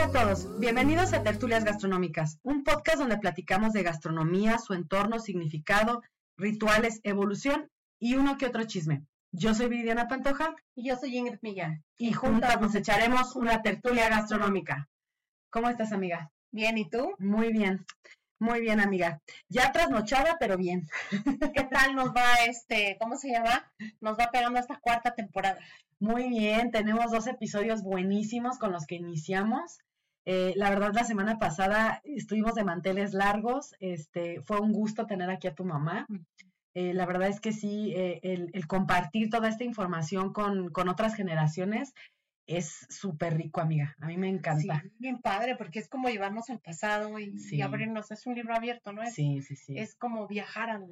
[0.00, 5.18] Hola a todos, bienvenidos a Tertulias Gastronómicas, un podcast donde platicamos de gastronomía, su entorno,
[5.18, 6.00] significado,
[6.38, 9.04] rituales, evolución y uno que otro chisme.
[9.30, 11.84] Yo soy Viviana Pantoja y yo soy Ingrid Millán.
[11.98, 14.88] Y juntas nos echaremos una tertulia gastronómica.
[15.50, 16.32] ¿Cómo estás, amiga?
[16.50, 17.14] Bien, ¿y tú?
[17.18, 17.84] Muy bien.
[18.38, 19.20] Muy bien, amiga.
[19.50, 20.88] Ya trasnochada, pero bien.
[21.54, 23.70] ¿Qué tal nos va este, cómo se llama?
[24.00, 25.58] Nos va pegando esta cuarta temporada.
[25.98, 29.80] Muy bien, tenemos dos episodios buenísimos con los que iniciamos.
[30.26, 33.74] Eh, la verdad, la semana pasada estuvimos de manteles largos.
[33.80, 36.06] Este, fue un gusto tener aquí a tu mamá.
[36.08, 36.16] Mm.
[36.74, 41.14] Eh, la verdad es que sí, eh, el, compartir toda esta información con, con otras
[41.14, 41.94] generaciones
[42.50, 43.96] es súper rico, amiga.
[44.00, 44.80] A mí me encanta.
[44.82, 48.10] Sí, bien padre, porque es como llevarnos al pasado y, abrirnos.
[48.10, 49.02] Es un libro abierto, ¿no?
[49.02, 49.78] Es, sí, sí, sí.
[49.78, 50.84] Es como viajar al,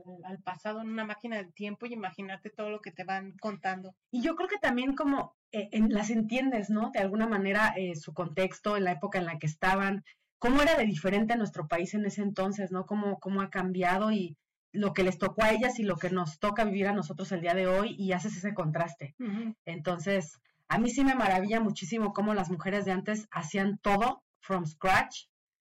[0.45, 3.95] pasado en una máquina del tiempo y imaginarte todo lo que te van contando.
[4.13, 6.91] Y yo creo que también como eh, las entiendes, ¿no?
[6.93, 10.05] De alguna manera eh, su contexto, en la época en la que estaban,
[10.39, 12.87] cómo era de diferente nuestro país en ese entonces, ¿no?
[12.87, 14.37] Cómo, cómo ha cambiado y
[14.71, 17.41] lo que les tocó a ellas y lo que nos toca vivir a nosotros el
[17.41, 19.17] día de hoy y haces ese contraste.
[19.65, 20.39] Entonces,
[20.69, 25.27] a mí sí me maravilla muchísimo cómo las mujeres de antes hacían todo from scratch,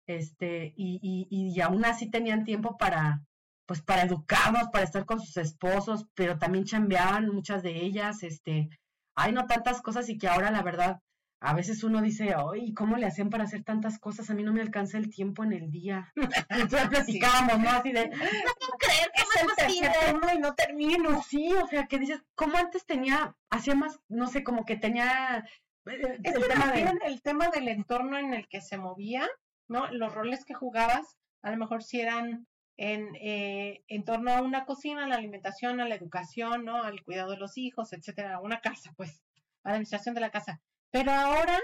[0.08, 3.24] este, y, y, y aún así tenían tiempo para,
[3.66, 8.70] pues para educarnos, para estar con sus esposos, pero también chambeaban muchas de ellas, este,
[9.16, 11.00] hay no tantas cosas y que ahora la verdad
[11.42, 14.30] a veces uno dice, ay, ¿cómo le hacían para hacer tantas cosas?
[14.30, 16.12] A mí no me alcanza el tiempo en el día.
[16.50, 17.70] Entonces platicábamos, ¿no?
[17.70, 21.24] Así de, no puedo creer que es el tercer y no termino.
[21.24, 25.46] Sí, o sea, que dices, ¿cómo antes tenía, hacía más, no sé, como que tenía...
[25.86, 26.74] Eh, es el, tema
[27.06, 29.28] el tema del entorno en el que se movía,
[29.70, 29.90] ¿no?
[29.92, 34.66] Los roles que jugabas, a lo mejor si eran en, eh, en torno a una
[34.66, 36.84] cocina, a la alimentación, a la educación, ¿no?
[36.84, 39.22] Al cuidado de los hijos, etcétera, una casa, pues,
[39.64, 40.62] a la administración de la casa.
[40.92, 41.60] Pero ahora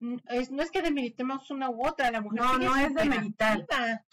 [0.00, 3.66] mm, es, no es que demeritemos una u otra, la mujer no, no es demeritar.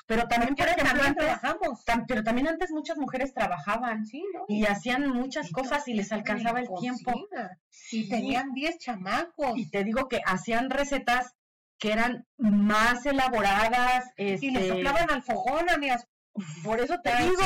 [0.06, 1.84] Pero también, por ejemplo, antes, trabajamos.
[2.08, 6.68] pero también antes muchas mujeres trabajaban sí, y hacían muchas cosas y les alcanzaba el
[6.80, 7.14] tiempo.
[7.92, 9.58] Y tenían 10 chamacos.
[9.58, 11.36] Y te digo que hacían recetas
[11.80, 14.06] que eran más elaboradas.
[14.18, 14.46] Este...
[14.46, 16.08] Y le soplaban al fogón, amigas.
[16.64, 17.42] Por eso te digo,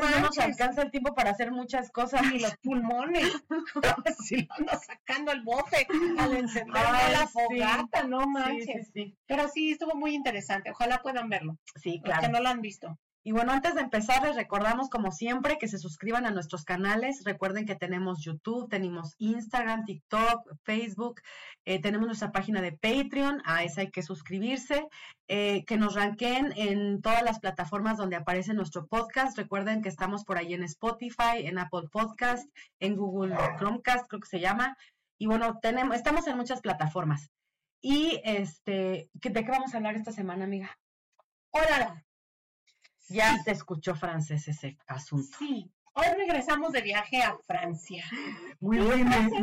[0.00, 2.22] no nos alcanza el tiempo para hacer muchas cosas.
[2.32, 3.30] Y los pulmones.
[4.24, 5.86] si van sacando el bote
[6.18, 8.90] al encender la fogata, no manches.
[9.26, 10.70] Pero sí, estuvo muy interesante.
[10.70, 11.58] Ojalá puedan verlo.
[11.76, 12.22] Sí, claro.
[12.22, 12.98] que no lo han visto.
[13.26, 17.22] Y bueno, antes de empezar, les recordamos como siempre que se suscriban a nuestros canales.
[17.24, 21.22] Recuerden que tenemos YouTube, tenemos Instagram, TikTok, Facebook,
[21.64, 24.86] eh, tenemos nuestra página de Patreon, a esa hay que suscribirse,
[25.28, 29.38] eh, que nos ranqueen en todas las plataformas donde aparece nuestro podcast.
[29.38, 32.46] Recuerden que estamos por ahí en Spotify, en Apple Podcast,
[32.78, 34.76] en Google Chromecast, creo que se llama.
[35.18, 37.30] Y bueno, tenemos, estamos en muchas plataformas.
[37.80, 40.78] Y este, ¿de qué vamos a hablar esta semana, amiga?
[41.52, 42.03] Hola,
[43.08, 45.36] ya se escuchó francés ese asunto.
[45.38, 45.70] Sí.
[45.96, 48.04] Hoy regresamos de viaje a Francia.
[48.58, 49.02] Muy muy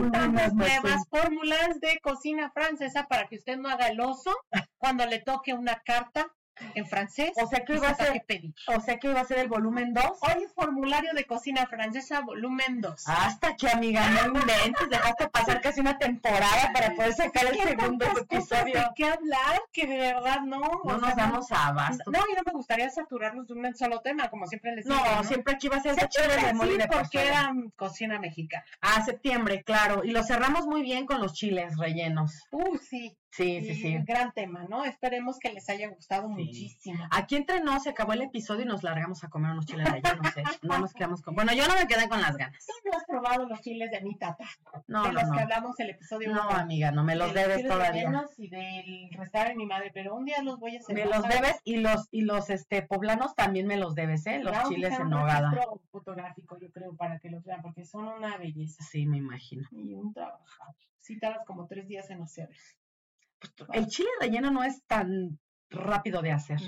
[0.10, 4.36] buenas nuevas fórmulas de cocina francesa para que usted no haga el oso
[4.78, 6.28] cuando le toque una carta
[6.76, 7.32] en francés.
[7.42, 8.24] O sea que iba a ser,
[8.68, 10.04] o sea que iba a ser el volumen 2.
[10.22, 13.08] Hoy es formulario de cocina francesa volumen 2.
[13.08, 18.06] Hasta que amiga, no inventes, dejaste pasar casi una temporada para poder sacar el segundo
[18.06, 18.80] episodio.
[18.80, 19.62] ¿De qué hablar?
[19.72, 20.62] Que de verdad no.
[20.84, 22.12] No nos damos a abasto.
[22.12, 24.98] No, y no me gustaría saturarnos de un solo tema, como siempre les digo.
[24.98, 28.64] No, siempre aquí va a ser de de porque era cocina mexicana.
[28.82, 30.04] Ah, septiembre, claro.
[30.04, 32.44] Y lo cerramos muy bien con los chiles rellenos.
[32.52, 33.18] Uh, sí.
[33.32, 33.98] Sí, sí, sí.
[34.06, 34.84] Gran tema, ¿no?
[34.84, 37.08] Esperemos que les haya gustado muchísimo.
[37.12, 40.38] Aquí entre nos se acabó el episodio y nos largamos a comer unos chiles rellenos.
[40.38, 40.44] ¿eh?
[40.62, 41.36] No nos quedamos con.
[41.36, 42.66] Bueno, yo no me quedé con las ganas.
[42.66, 44.44] ¿Tú no has probado los chiles de mi tata?
[44.88, 48.12] No, de los que hablamos el episodio No, amiga, no me los debes todavía.
[48.38, 50.94] y del restaurante de mi madre, pero un día los voy a hacer.
[50.94, 54.40] Me los debes y los y los este poblanos también me los debes, ¿eh?
[54.40, 55.52] Los chiles en nogada.
[55.72, 58.84] Un fotográfico, yo creo, para que los vean, porque son una belleza.
[58.84, 59.66] Sí, me imagino.
[59.72, 60.44] Y un trabajo.
[61.00, 62.81] Sí, tardas como tres días en hacerlos
[63.74, 65.40] el chile relleno no es tan
[65.70, 66.60] rápido de hacer.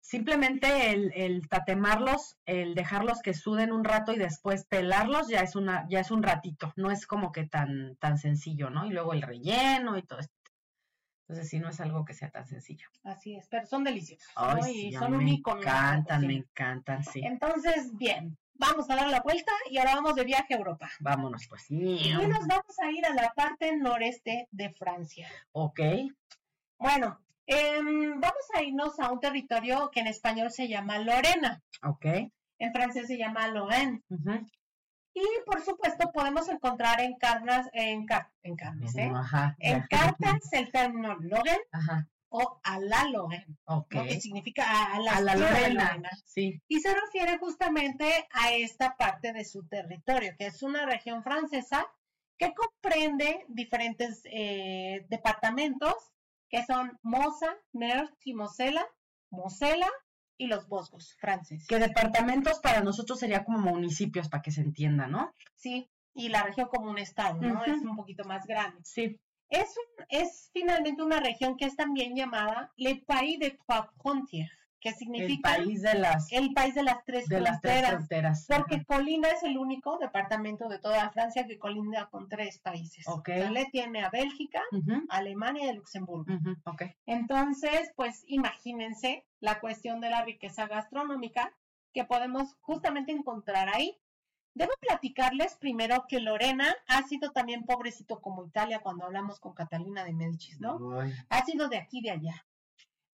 [0.00, 5.54] Simplemente el, el, tatemarlos, el dejarlos que suden un rato y después pelarlos ya es
[5.54, 8.84] una, ya es un ratito, no es como que tan, tan sencillo, ¿no?
[8.84, 10.34] Y luego el relleno y todo esto.
[11.28, 12.88] Entonces sí, no es algo que sea tan sencillo.
[13.04, 14.28] Así es, pero son deliciosos.
[14.34, 17.22] Ay, y son un Me encantan, me encantan, sí.
[17.24, 20.90] Entonces, bien, vamos a dar la vuelta y ahora vamos de viaje a Europa.
[21.00, 21.70] Vámonos, pues.
[21.70, 25.28] Y nos vamos a ir a la parte noreste de Francia.
[25.52, 25.80] Ok.
[26.78, 31.62] Bueno, em, vamos a irnos a un territorio que en español se llama Lorena.
[31.82, 32.06] Ok.
[32.58, 34.02] En francés se llama Lorraine.
[35.14, 38.06] Y por supuesto podemos encontrar en cartas, en,
[38.42, 39.12] en carnes, ¿eh?
[39.58, 41.60] en cartas el término Lorraine
[42.32, 43.06] o a la
[43.88, 46.00] que significa a la, Lorena.
[46.24, 46.60] Sí.
[46.66, 51.86] Y se refiere justamente a esta parte de su territorio, que es una región francesa
[52.38, 55.94] que comprende diferentes eh, departamentos
[56.48, 58.86] que son Mosa, Meurthe y Mosela,
[59.30, 59.88] Mosela
[60.38, 61.66] y los Bosgos franceses.
[61.66, 65.34] Que departamentos para nosotros sería como municipios, para que se entienda, ¿no?
[65.54, 67.64] Sí, y la región como un estado, ¿no?
[67.64, 68.80] Es un poquito más grande.
[68.84, 69.18] Sí.
[69.52, 74.50] Es, un, es finalmente una región que es también llamada Le Pays de Trois Frontières
[74.82, 77.88] que significa el país de las, el país de las tres, de fronteras, las tres
[77.88, 78.46] fronteras.
[78.48, 83.06] Porque Colinda es el único departamento de toda Francia que colinda con tres países.
[83.06, 83.42] Okay.
[83.42, 83.68] ¿Vale?
[83.70, 84.60] Tiene a Bélgica,
[85.08, 86.34] Alemania y Luxemburgo.
[86.64, 86.96] okay.
[87.06, 91.54] Entonces, pues imagínense la cuestión de la riqueza gastronómica
[91.94, 93.96] que podemos justamente encontrar ahí.
[94.54, 100.04] Debo platicarles primero que Lorena ha sido también pobrecito como Italia cuando hablamos con Catalina
[100.04, 100.78] de Médicis, ¿no?
[101.28, 102.46] Ha sido de aquí y de allá.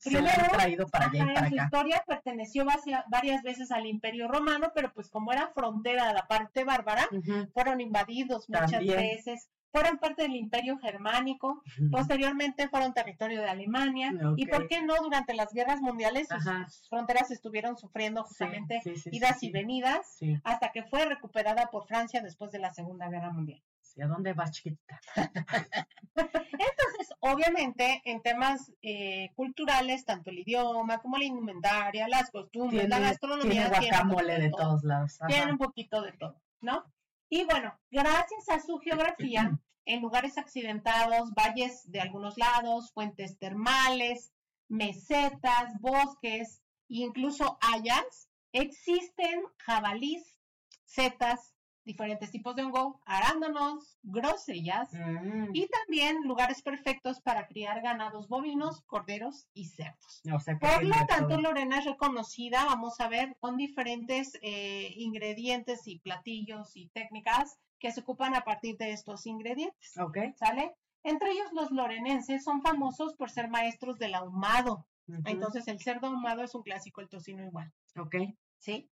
[0.04, 2.64] Primero, traído para allá y para su historia perteneció
[3.08, 7.08] varias veces al Imperio Romano, pero pues como era frontera de la parte bárbara,
[7.52, 14.46] fueron invadidos muchas veces, fueron parte del Imperio Germánico, posteriormente fueron territorio de Alemania, y
[14.46, 18.80] por qué no durante las guerras mundiales sus, fronteras estuvieron sufriendo justamente
[19.12, 23.62] idas y venidas, hasta que fue recuperada por Francia después de la Segunda Guerra Mundial.
[24.02, 25.00] ¿A dónde vas, chiquita?
[26.16, 33.00] Entonces, obviamente, en temas eh, culturales, tanto el idioma como la indumentaria, las costumbres, la
[33.00, 33.70] gastronomía.
[33.70, 35.18] Tiene guacamole de, todos lados.
[35.26, 36.84] Tiene un poquito de todo, ¿no?
[37.30, 44.32] Y bueno, gracias a su geografía, en lugares accidentados, valles de algunos lados, fuentes termales,
[44.68, 50.38] mesetas, bosques incluso hayas, existen jabalís,
[50.84, 51.54] setas,
[51.88, 55.54] diferentes tipos de hongo, arándanos, grosellas mm.
[55.54, 60.22] y también lugares perfectos para criar ganados bovinos, corderos y cerdos.
[60.60, 66.76] Por lo tanto, Lorena es reconocida, vamos a ver, con diferentes eh, ingredientes y platillos
[66.76, 69.96] y técnicas que se ocupan a partir de estos ingredientes.
[69.98, 70.18] Ok.
[70.36, 70.74] ¿Sale?
[71.04, 74.86] Entre ellos los lorenenses son famosos por ser maestros del ahumado.
[75.24, 77.72] Entonces el cerdo ahumado es un clásico, el tocino igual.
[77.96, 78.16] Ok.
[78.58, 78.90] ¿Sí?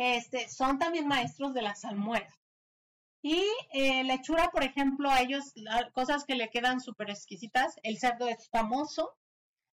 [0.00, 2.34] Este, son también maestros de la salmuera.
[3.20, 3.44] Y
[3.74, 5.52] eh, lechura, por ejemplo, a ellos,
[5.92, 7.74] cosas que le quedan súper exquisitas.
[7.82, 9.14] El cerdo es famoso.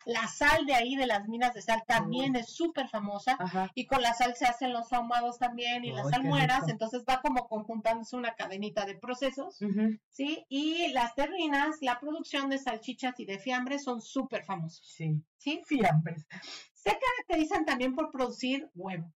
[0.06, 3.38] La sal de ahí, de las minas de sal, también es súper famosa.
[3.74, 6.68] Y con la sal se hacen los ahumados también y las salmueras.
[6.68, 9.58] Entonces va como conjuntándose una cadenita de procesos.
[10.10, 10.46] ¿Sí?
[10.50, 14.86] Y las terrinas, la producción de salchichas y de fiambres son súper famosos.
[14.94, 15.24] Sí.
[15.38, 15.62] ¿Sí?
[15.66, 16.28] Fiambres.
[16.74, 19.14] Se caracterizan también por producir huevo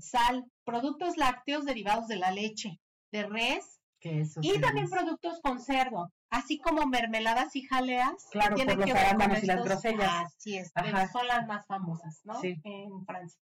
[0.00, 2.80] sal, productos lácteos derivados de la leche,
[3.12, 8.28] de res y también productos con cerdo, así como mermeladas y jaleas.
[8.30, 10.26] Claro, que por los arándanos y las grosellas.
[10.26, 10.72] Así es,
[11.12, 12.40] son las más famosas, ¿no?
[12.42, 13.40] En Francia.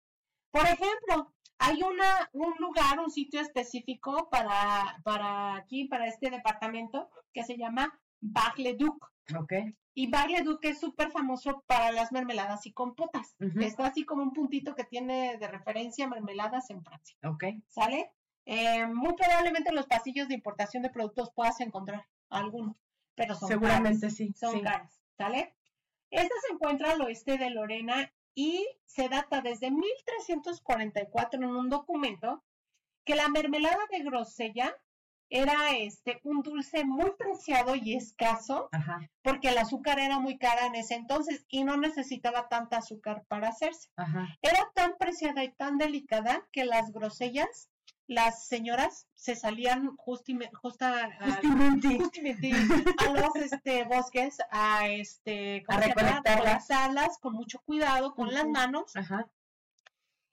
[0.50, 7.10] Por ejemplo, hay una, un lugar, un sitio específico para, para aquí, para este departamento,
[7.32, 9.06] que se llama Bar-le-Duc.
[9.42, 9.74] Okay.
[9.98, 13.34] Y Bar-le-Duc es súper famoso para las mermeladas y compotas.
[13.58, 17.16] Está así como un puntito que tiene de referencia mermeladas en Francia.
[17.24, 17.44] Ok.
[17.68, 18.12] ¿Sale?
[18.44, 22.76] Eh, muy probablemente en los pasillos de importación de productos puedas encontrar alguno,
[23.14, 24.34] pero son Seguramente sí.
[24.34, 25.56] Son caras, ¿sale?
[26.10, 32.44] Esta se encuentra al oeste de Lorena y se data desde 1344 en un documento
[33.06, 34.76] que la mermelada de grosella
[35.28, 38.68] era este un dulce muy preciado y escaso,
[39.22, 43.48] porque el azúcar era muy cara en ese entonces y no necesitaba tanta azúcar para
[43.48, 43.88] hacerse.
[44.42, 47.68] Era tan preciada y tan delicada que las grosellas,
[48.06, 50.54] las señoras se salían justamente,
[52.98, 57.18] a los este, bosques a este a recolectarlas.
[57.18, 58.92] con mucho cuidado con las manos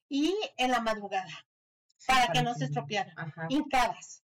[0.07, 1.45] y en la madrugada
[2.07, 3.15] para que no se estropearan,
[3.49, 4.23] hincadas.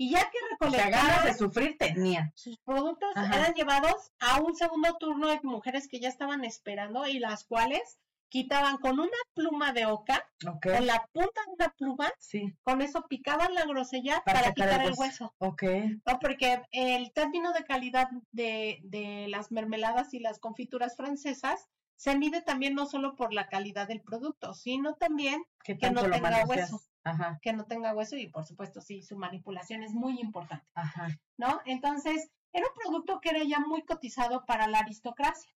[0.00, 2.32] Y ya que recolectaron de sufrir tenía.
[2.34, 7.18] Sus productos eran llevados a un segundo turno de mujeres que ya estaban esperando y
[7.18, 7.98] las cuales
[8.30, 10.26] quitaban con una pluma de oca,
[10.62, 12.56] con la punta de una pluma, sí.
[12.62, 15.34] con eso picaban la grosella para, quitar el hueso.
[16.06, 21.68] No, porque el término de calidad de, de las mermeladas y las confituras francesas
[22.00, 26.46] se mide también no solo por la calidad del producto, sino también que no tenga
[26.46, 26.80] hueso.
[27.04, 27.38] Ajá.
[27.42, 30.64] Que no tenga hueso y por supuesto sí, su manipulación es muy importante.
[30.72, 31.08] Ajá.
[31.36, 31.60] ¿No?
[31.66, 35.52] Entonces, era un producto que era ya muy cotizado para la aristocracia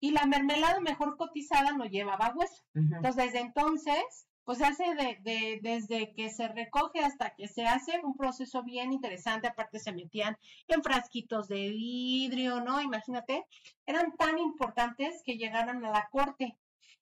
[0.00, 2.64] y la mermelada mejor cotizada no llevaba hueso.
[2.72, 8.00] Entonces, desde entonces, pues se hace de, desde que se recoge hasta que se hace
[8.02, 9.46] un proceso bien interesante.
[9.46, 10.36] Aparte, se metían
[10.68, 12.80] en frasquitos de vidrio, ¿no?
[12.80, 13.46] Imagínate,
[13.86, 16.56] eran tan importantes que llegaran a la corte.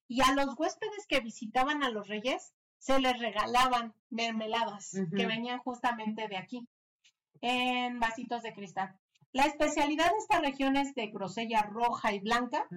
[0.07, 5.59] Y a los huéspedes que visitaban a los reyes, se les regalaban mermeladas que venían
[5.59, 6.67] justamente de aquí,
[7.41, 8.99] en vasitos de cristal.
[9.33, 12.67] La especialidad de esta región es de grosella roja y blanca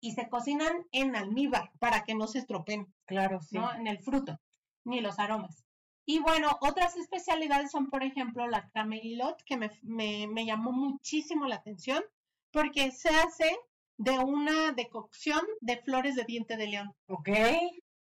[0.00, 2.92] y se cocinan en almíbar para que no se estropeen.
[3.06, 3.58] Claro, sí.
[3.76, 4.38] En el fruto,
[4.84, 5.64] ni los aromas.
[6.08, 11.56] Y bueno, otras especialidades son, por ejemplo, la camelot, que me, me, llamó muchísimo la
[11.56, 12.04] atención,
[12.52, 13.58] porque se hace
[13.98, 16.92] de una decocción de flores de diente de león.
[17.08, 17.30] Ok.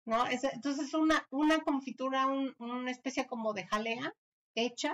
[0.06, 0.26] ¿No?
[0.26, 4.14] Es, entonces, una, una confitura, una especie como de jalea
[4.54, 4.94] hecha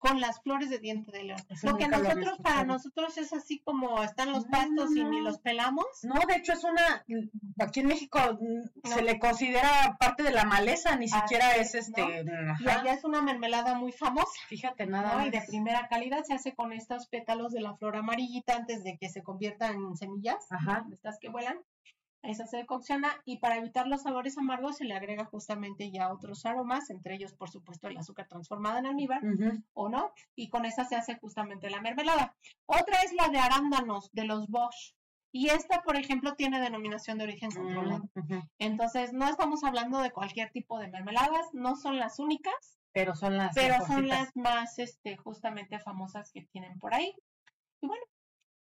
[0.00, 1.40] con las flores de diente de león.
[1.62, 5.84] lo que nosotros, para nosotros es así como están los pastos y ni los pelamos.
[6.02, 7.04] No, de hecho es una,
[7.58, 8.18] aquí en México
[8.82, 12.02] se le considera parte de la maleza, ni siquiera es este.
[12.60, 14.32] Y allá es una mermelada muy famosa.
[14.48, 15.26] Fíjate, nada.
[15.26, 18.96] Y de primera calidad se hace con estos pétalos de la flor amarillita antes de
[18.96, 20.86] que se conviertan en semillas, Ajá.
[20.90, 21.58] estas que vuelan.
[22.22, 26.44] Esa se decocciona y para evitar los sabores amargos se le agrega justamente ya otros
[26.44, 29.22] aromas, entre ellos, por supuesto, el azúcar transformada en almíbar
[29.72, 32.36] o no, y con esa se hace justamente la mermelada.
[32.66, 34.94] Otra es la de arándanos de los Bosch.
[35.32, 38.02] Y esta, por ejemplo, tiene denominación de origen controlado.
[38.58, 43.36] Entonces, no estamos hablando de cualquier tipo de mermeladas, no son las únicas, pero son
[43.36, 47.14] las pero son las más este justamente famosas que tienen por ahí.
[47.80, 48.02] Y bueno,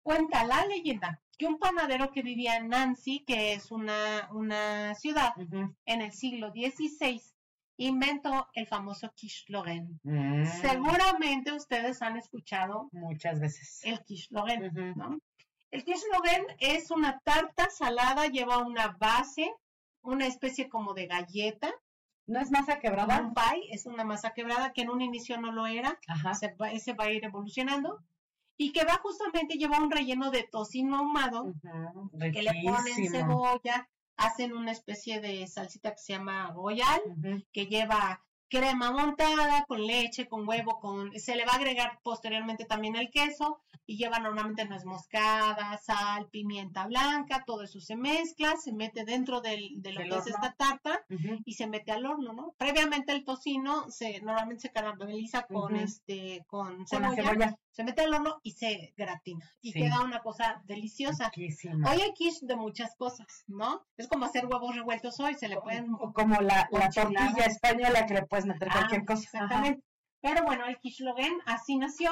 [0.04, 5.34] cuenta la leyenda que un panadero que vivía en Nancy, que es una, una ciudad
[5.86, 7.22] en el siglo XVI,
[7.78, 10.00] inventó el famoso quiche Lorraine.
[10.04, 10.46] Mm.
[10.46, 15.18] Seguramente ustedes han escuchado muchas veces el quiche Lorraine, ¿no?
[15.72, 19.52] El quiche Lorraine es una tarta salada, lleva una base,
[20.02, 21.74] una especie como de galleta.
[22.26, 23.20] ¿No es masa quebrada?
[23.20, 26.00] Un pie, es una masa quebrada que en un inicio no lo era.
[26.40, 28.02] Se, se va a ir evolucionando
[28.64, 31.54] y que va justamente, lleva un relleno de tocino ahumado,
[32.32, 37.02] que le ponen cebolla, hacen una especie de salsita que se llama royal,
[37.52, 42.66] que lleva crema montada con leche, con huevo, con se le va a agregar posteriormente
[42.66, 48.56] también el queso y lleva normalmente nuez moscada, sal, pimienta blanca, todo eso se mezcla,
[48.56, 51.04] se mete dentro del, de lo que es esta tarta
[51.44, 52.54] y se mete al horno, ¿no?
[52.58, 58.40] Previamente el tocino se normalmente se carameliza con este con cebolla, se mete al horno
[58.44, 61.32] y se gratina y queda una cosa deliciosa.
[61.36, 63.84] Hoy hay quiche de muchas cosas, ¿no?
[63.98, 68.14] Es como hacer huevos revueltos hoy, se le pueden como la, la tortilla española que
[68.14, 69.24] le puedes meter ah, cualquier cosa.
[69.24, 69.84] Exactamente.
[70.22, 72.10] Pero bueno, el quiche logan así nació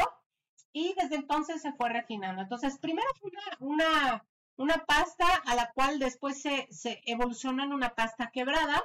[0.73, 2.41] y desde entonces se fue refinando.
[2.41, 4.25] Entonces, primero fue una,
[4.57, 8.83] una, pasta a la cual después se, se evoluciona en una pasta quebrada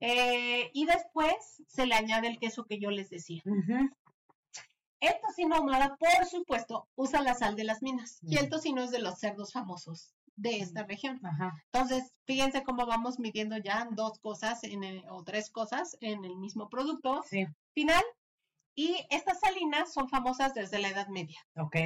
[0.00, 3.42] eh, y después se le añade el queso que yo les decía.
[5.00, 8.90] El tocino ahumado, por supuesto, usa la sal de las minas y el tocino es
[8.90, 11.20] de los cerdos famosos de esta región.
[11.72, 16.68] Entonces, fíjense cómo vamos midiendo ya dos cosas en o tres cosas en el mismo
[16.68, 17.22] producto
[17.74, 18.02] final
[18.74, 21.38] y estas salinas son famosas desde la Edad Media.
[21.56, 21.76] Ok.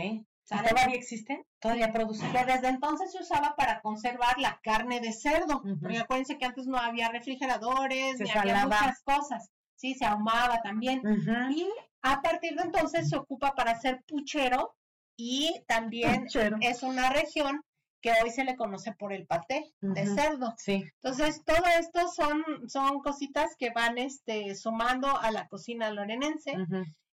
[0.49, 1.45] ¿Todavía existen?
[1.59, 2.31] ¿Todavía producen?
[2.31, 5.63] Que desde entonces se usaba para conservar la carne de cerdo.
[5.81, 9.51] Porque acuérdense que antes no había refrigeradores, ni había muchas cosas.
[9.75, 11.03] Sí, se ahumaba también.
[11.51, 11.69] Y
[12.03, 14.75] a partir de entonces se ocupa para hacer puchero
[15.17, 16.27] y también
[16.61, 17.63] es una región
[18.01, 20.55] que hoy se le conoce por el paté de cerdo.
[20.59, 20.85] Sí.
[21.03, 26.55] Entonces, todo esto son, son cositas que van este, sumando a la cocina lorenense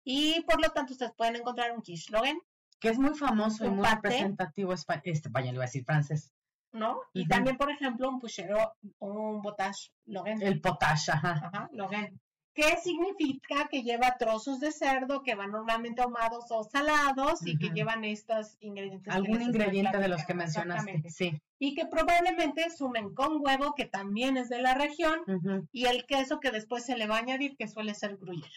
[0.03, 2.39] y por lo tanto ustedes pueden encontrar un quiche loren.
[2.79, 6.33] Que es muy famoso y muy representativo este, español, iba a decir francés.
[6.73, 6.99] ¿No?
[7.13, 8.57] Y también, por ejemplo, un puchero
[8.99, 10.41] o un potage loren.
[10.41, 11.39] El potage, ajá.
[11.45, 12.19] Ajá, loren.
[12.53, 17.69] ¿Qué significa que lleva trozos de cerdo que van normalmente ahumados o salados y que
[17.69, 19.13] llevan estos ingredientes.
[19.13, 21.41] Algún ingrediente de los que mencionaste, sí.
[21.57, 25.19] Y que probablemente sumen con huevo, que también es de la región,
[25.71, 28.49] y el queso que después se le va a añadir, que suele ser gruyere.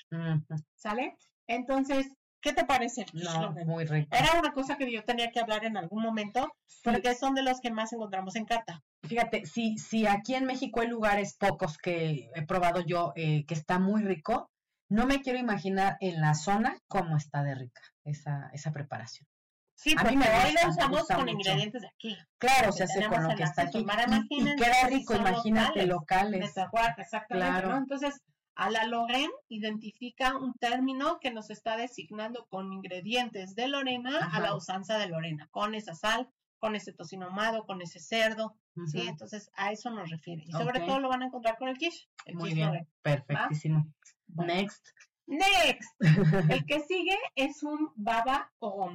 [0.74, 1.16] ¿Sale?
[1.46, 2.10] Entonces,
[2.46, 3.06] ¿Qué te parece?
[3.12, 4.08] No, muy rico.
[4.16, 7.60] Era una cosa que yo tenía que hablar en algún momento, porque son de los
[7.60, 8.84] que más encontramos en carta.
[9.02, 13.54] Fíjate, si, si aquí en México hay lugares pocos que he probado yo eh, que
[13.54, 14.48] está muy rico,
[14.88, 19.26] no me quiero imaginar en la zona cómo está de rica esa, esa preparación.
[19.74, 22.16] Sí, a porque hoy lo usamos con ingredientes de aquí.
[22.38, 23.84] Claro, se hace con lo que está aquí.
[24.30, 26.54] Y, y, queda rico, imagínate, locales.
[26.56, 26.98] locales.
[26.98, 27.70] exactamente, claro.
[27.70, 27.78] ¿no?
[27.78, 28.22] Entonces,
[28.56, 34.40] a la Loren identifica un término que nos está designando con ingredientes de Lorena a
[34.40, 39.06] la usanza de Lorena, con esa sal, con ese tocino ahumado, con ese cerdo, ¿sí?
[39.06, 40.42] Entonces, a eso nos refiere.
[40.46, 42.08] Y sobre todo lo van a encontrar con el quiche.
[42.24, 43.92] El Muy bien, perfectísimo.
[44.28, 44.88] Next.
[45.26, 45.94] Next.
[46.50, 48.90] el que sigue es un baba o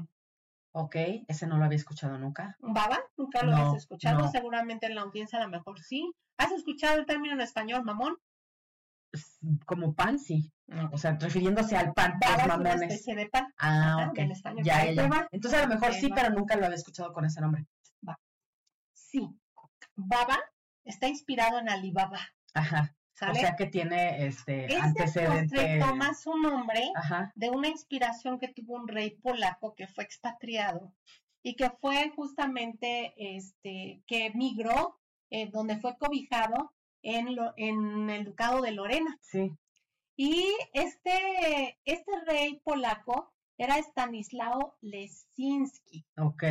[0.74, 0.96] Ok,
[1.28, 2.58] ese no lo había escuchado nunca.
[2.62, 3.00] ¿Un baba?
[3.18, 4.28] ¿Nunca lo has escuchado?
[4.30, 6.12] Seguramente en la audiencia a lo mejor sí.
[6.38, 8.18] ¿Has escuchado el término en español, mamón?
[9.66, 10.52] Como pan, sí.
[10.92, 12.76] O sea, refiriéndose al pan, los mamones.
[12.76, 13.54] Una especie de pan.
[13.58, 14.20] Ah, ok.
[14.64, 15.28] ya, ya.
[15.32, 17.66] Entonces a lo mejor sí, pero nunca lo había escuchado con ese nombre.
[18.08, 18.18] Va.
[18.94, 19.30] Sí.
[19.96, 20.40] Baba
[20.86, 22.20] está inspirado en Alibaba.
[22.54, 22.96] Ajá.
[23.14, 23.34] ¿Sale?
[23.34, 25.80] O sea que tiene este, este antecedente.
[25.80, 26.92] toma su nombre
[27.36, 30.92] de una inspiración que tuvo un rey polaco que fue expatriado
[31.44, 35.00] y que fue justamente este que migró,
[35.30, 39.18] eh, donde fue cobijado en, lo, en el ducado de Lorena.
[39.22, 39.52] Sí.
[40.16, 46.06] Y este, este rey polaco era Stanislao Lesinski.
[46.18, 46.44] Ok.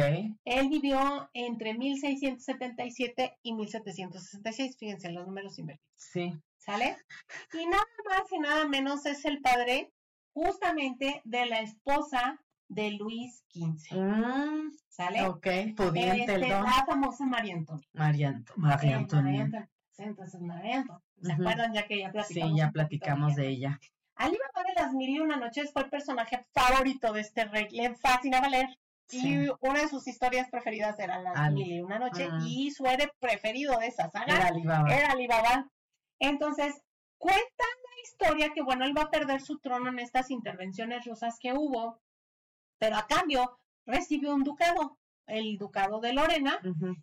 [0.45, 5.91] Él vivió entre 1677 y 1766, fíjense los números invertidos.
[5.97, 6.33] Sí.
[6.59, 6.97] ¿Sale?
[7.55, 9.93] Y nada más y nada menos es el padre
[10.33, 13.97] justamente de la esposa de Luis XV.
[13.97, 15.27] Mm, ¿Sale?
[15.27, 16.65] Ok, pudiente el este, don.
[16.65, 17.89] La famosa María Antonia.
[17.93, 19.69] María, María Antonia.
[20.03, 20.85] Entonces, María
[21.23, 22.51] ¿Se acuerdan ya que ya platicamos?
[22.51, 23.81] Sí, ya platicamos de ella.
[24.17, 27.69] Alibaba de las Mil y Una Noches fue el personaje favorito de este rey.
[27.71, 28.69] Le fascinaba leer.
[29.13, 32.29] Y una de sus historias preferidas era Las Mil y Una Noche.
[32.47, 34.95] Y su héroe preferido de esa saga era Alibaba.
[34.95, 35.71] Era Alibaba.
[36.19, 36.83] Entonces,
[37.19, 41.39] cuenta la historia que, bueno, él va a perder su trono en estas intervenciones rusas
[41.41, 41.99] que hubo,
[42.79, 44.99] pero a cambio recibe un ducado
[45.31, 46.59] el ducado de Lorena.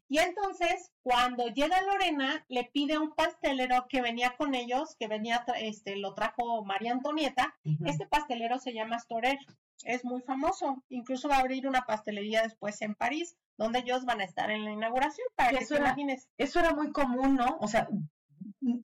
[0.07, 5.46] Y entonces, cuando llega Lorena, le pide un pastelero que venía con ellos, que venía,
[5.59, 7.55] este, lo trajo María Antonieta.
[7.85, 9.37] Este pastelero se llama Storer,
[9.83, 10.83] es muy famoso.
[10.90, 14.66] Incluso va a abrir una pastelería después en París, donde ellos van a estar en
[14.66, 15.96] la inauguración, para que, eso era,
[16.37, 17.57] Eso era muy común, ¿no?
[17.59, 17.87] O sea,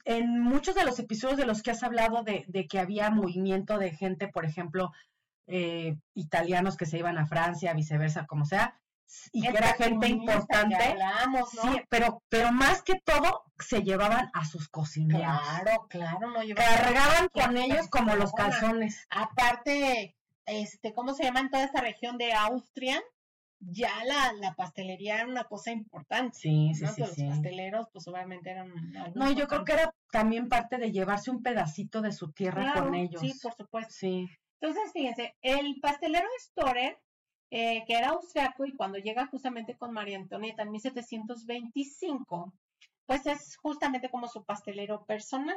[0.06, 3.78] en muchos de los episodios de los que has hablado de, de que había movimiento
[3.78, 4.92] de gente, por ejemplo,
[5.48, 8.80] eh, italianos que se iban a Francia, viceversa, como sea,
[9.32, 10.98] y que era gente importante.
[11.52, 15.22] Sí, pero, pero más que todo se llevaban a sus cocineros.
[15.22, 19.06] Claro, claro, no Cargaban con ellos como los calzones.
[19.10, 23.02] Aparte, este, ¿cómo se llama en toda esta región de Austria?
[23.60, 26.38] Ya la, la pastelería era una cosa importante.
[26.38, 27.02] Sí, sí, sí.
[27.02, 28.74] Los pasteleros, pues obviamente eran.
[29.16, 32.94] No, yo creo que era también parte de llevarse un pedacito de su tierra con
[32.94, 33.22] ellos.
[33.22, 33.94] Sí, por supuesto.
[33.94, 34.28] Sí.
[34.60, 37.00] Entonces, fíjense, el pastelero Storer
[37.56, 42.52] eh, que era austriaco y cuando llega justamente con María Antonieta en 1725,
[43.06, 45.56] pues es justamente como su pastelero personal.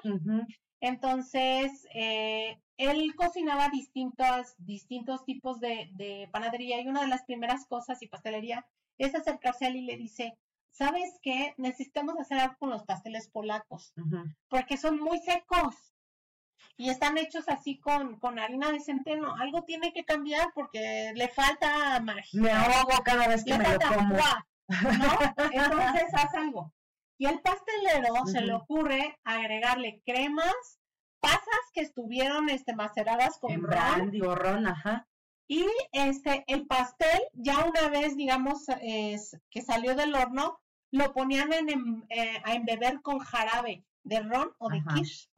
[0.80, 8.02] Entonces, eh, él cocinaba distintos, distintos tipos de, panadería y una de las primeras cosas
[8.02, 8.66] y pastelería
[8.98, 10.36] es acercarse a él y le dice,
[10.72, 11.54] ¿sabes qué?
[11.56, 13.94] Necesitamos hacer algo con los pasteles polacos,
[14.50, 15.95] porque son muy secos
[16.76, 19.34] y están hechos así con, con harina de centeno.
[19.36, 22.40] Algo tiene que cambiar porque le falta magia.
[22.40, 24.16] Me ahogo cada vez que me lo como.
[24.16, 24.68] ¿no?
[25.52, 26.72] Entonces haz algo.
[27.18, 30.80] Y el pastelero se le ocurre agregarle cremas,
[31.20, 33.70] pasas que estuvieron este, maceradas con en ron.
[33.70, 35.08] brandy o ron, ajá.
[35.48, 41.52] Y este, el pastel, ya una vez, digamos, es, que salió del horno, lo ponían
[41.52, 45.28] en, em, eh, a embeber con jarabe de ron o de quiche,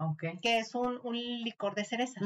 [0.42, 2.22] que es un, un, licor de cerezas.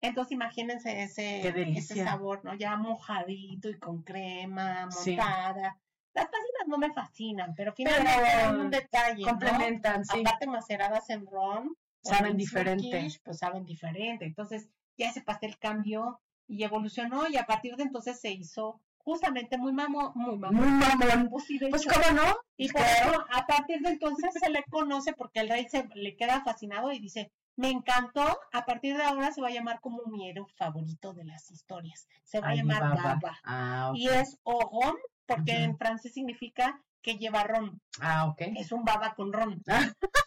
[0.00, 2.54] Entonces imagínense ese, ese sabor, ¿no?
[2.54, 5.78] Ya mojadito y con crema, montada.
[6.12, 9.24] Las pasitas no me fascinan, pero finalmente pero, un detalle.
[9.24, 10.20] Complementan, sí.
[10.20, 11.74] Aparte maceradas en ron.
[12.02, 13.08] Saben diferente.
[13.24, 14.26] pues saben diferente.
[14.26, 19.58] Entonces ya ese pastel cambió y evolucionó y a partir de entonces se hizo justamente
[19.58, 21.28] muy mamón, muy mamón.
[21.30, 22.36] Pues, pues cómo no.
[22.56, 26.16] Y por eso, a partir de entonces se le conoce porque el rey se le
[26.16, 30.02] queda fascinado y dice, me encantó, a partir de ahora se va a llamar como
[30.06, 32.08] mi héroe favorito de las historias.
[32.24, 33.38] Se va a llamar Baba.
[33.44, 37.80] Ah, y es Ogon, porque en francés significa que lleva ron.
[38.00, 38.40] Ah, ok.
[38.56, 39.62] Es un baba con ron.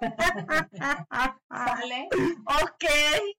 [1.50, 2.08] ¿Sale?
[2.62, 2.84] Ok.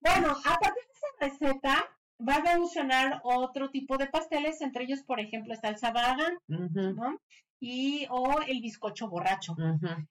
[0.02, 0.84] Bueno, a partir
[1.20, 5.78] de receta va a evolucionar otro tipo de pasteles, entre ellos, por ejemplo, está el
[5.78, 7.20] sabagan, ¿no?
[7.68, 9.56] Y o el bizcocho borracho.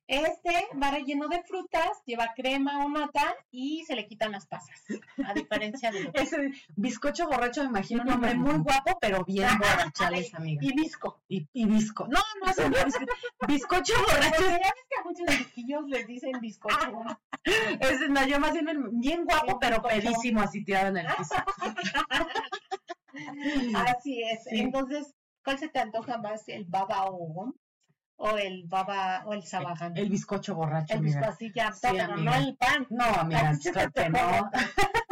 [0.09, 4.83] Este va relleno de frutas, lleva crema o nata y se le quitan las pasas,
[5.25, 10.35] a diferencia de Ese bizcocho borracho me imagino un hombre muy guapo, pero bien borrachales,
[10.35, 10.63] amiga.
[10.65, 11.23] Y visco.
[11.29, 12.09] Y, y visco.
[12.09, 12.75] No, no es un
[13.47, 14.43] bizcocho borracho.
[14.43, 17.05] ya ves que a muchos chiquillos les dicen bizcocho.
[17.81, 18.67] Ese, no, yo más bien
[18.99, 21.37] bien guapo, pero pedísimo así tirado en el piso.
[23.77, 24.45] Así es.
[24.49, 25.15] Entonces,
[25.45, 27.55] ¿Cuál se te antoja más, el baba o,
[28.17, 29.95] o el baba o el sabaján?
[29.97, 30.95] El, bizcocho borracho.
[30.95, 32.87] El bizcocho así ya, pero no el pan.
[32.89, 33.53] No, amiga,
[33.95, 34.51] que no.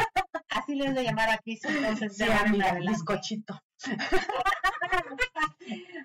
[0.49, 2.17] Así le voy a llamar aquí, entonces.
[2.17, 3.61] Sí, amiga, el bizcochito.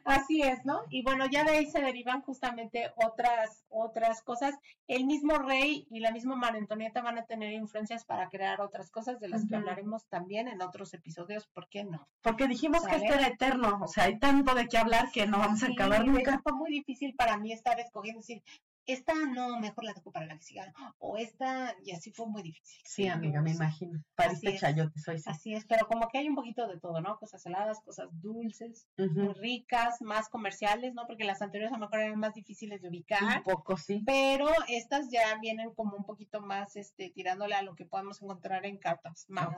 [0.05, 0.83] Así es, ¿no?
[0.89, 4.55] Y bueno, ya de ahí se derivan justamente otras, otras cosas.
[4.87, 8.89] El mismo rey y la misma María Antonieta van a tener influencias para crear otras
[8.89, 12.07] cosas de las que hablaremos también en otros episodios, ¿por qué no?
[12.21, 15.39] Porque dijimos que esto era eterno, o sea, hay tanto de qué hablar que no
[15.39, 16.39] vamos a acabar nunca.
[16.41, 18.41] Fue muy difícil para mí estar escogiendo, decir,
[18.87, 22.41] esta no, mejor la dejo para la que siga, o esta, y así fue muy
[22.41, 22.81] difícil.
[22.85, 24.01] Sí, amiga, me imagino.
[24.15, 27.19] Pariste chayote, soy Así es, pero como que hay un poquito de todo, ¿no?
[27.19, 31.05] Cosas saladas, cosas dulces, muy ricas, más comerciales, ¿no?
[31.05, 33.37] Porque las anteriores a lo mejor eran más difíciles de ubicar.
[33.37, 34.01] Un poco, sí.
[34.05, 38.65] Pero estas ya vienen como un poquito más, este, tirándole a lo que podemos encontrar
[38.65, 39.49] en cartas, más,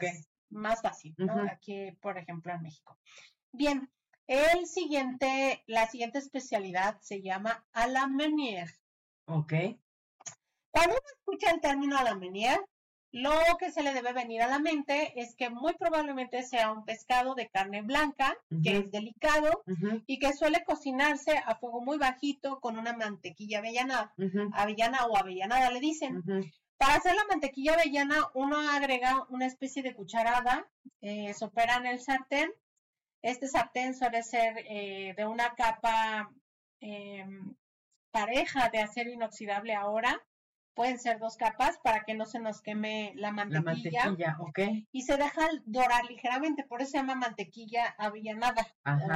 [0.49, 1.33] más fácil, ¿no?
[1.51, 2.97] Aquí, por ejemplo, en México.
[3.51, 3.89] Bien,
[4.29, 8.07] el siguiente, la siguiente especialidad se llama a la.
[9.29, 9.53] Ok.
[10.71, 12.59] Cuando uno escucha el término a la menier,
[13.11, 16.85] lo que se le debe venir a la mente es que muy probablemente sea un
[16.85, 19.63] pescado de carne blanca, que es delicado
[20.05, 24.13] y que suele cocinarse a fuego muy bajito con una mantequilla avellana,
[24.53, 26.23] avellana o avellanada le dicen.
[26.77, 30.67] Para hacer la mantequilla avellana, uno agrega una especie de cucharada,
[31.01, 32.51] eh, sopera en el sartén.
[33.21, 36.31] Este sartén suele ser eh, de una capa
[36.79, 37.55] em,
[38.12, 40.22] pareja de acero inoxidable ahora.
[40.76, 44.06] Pueden ser dos capas para que no se nos queme la mantequilla.
[44.06, 48.65] La mantequilla, Y se deja dorar ligeramente, por eso se llama mantequilla avellanada.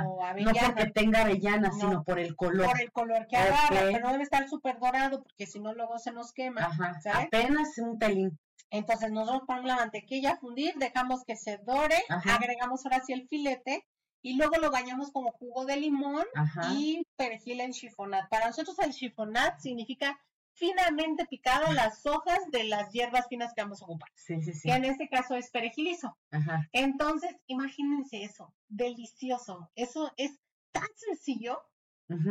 [0.06, 0.68] O avellana.
[0.68, 2.66] No porque tenga avellana, sino por el color.
[2.66, 6.00] Por el color que agarra, pero no debe estar súper dorado porque si no luego
[6.00, 6.66] se nos quema.
[6.66, 7.00] Ajá.
[7.14, 8.38] Apenas un pelín.
[8.70, 13.28] Entonces nosotros ponemos la mantequilla a fundir, dejamos que se dore, agregamos ahora sí el
[13.28, 13.86] filete
[14.24, 16.26] y luego lo bañamos como jugo de limón
[16.72, 18.30] y perejil en chiffonat.
[18.30, 20.18] Para nosotros el chiffonat significa
[20.54, 24.10] finamente picadas las hojas de las hierbas finas que vamos a ocupar.
[24.16, 24.70] Sí, sí, sí.
[24.70, 26.18] Que en este caso es perejilizo.
[26.32, 26.70] Ajá.
[26.72, 29.70] Entonces, imagínense eso, delicioso.
[29.76, 30.40] Eso es
[30.72, 31.62] tan sencillo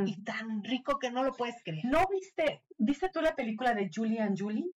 [0.07, 1.85] y tan rico que no lo puedes creer.
[1.85, 4.71] ¿No viste, viste tú la película de Julie and Julie?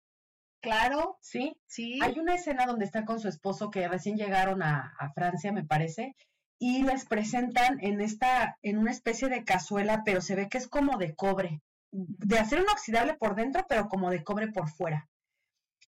[0.61, 1.17] Claro.
[1.21, 1.55] Sí.
[1.67, 1.99] Sí.
[2.01, 5.65] Hay una escena donde está con su esposo que recién llegaron a, a Francia, me
[5.65, 6.15] parece,
[6.63, 10.69] y les presentan en esta, en una especie de cazuela, pero se ve que es
[10.69, 15.09] como de cobre, de acero inoxidable por dentro, pero como de cobre por fuera.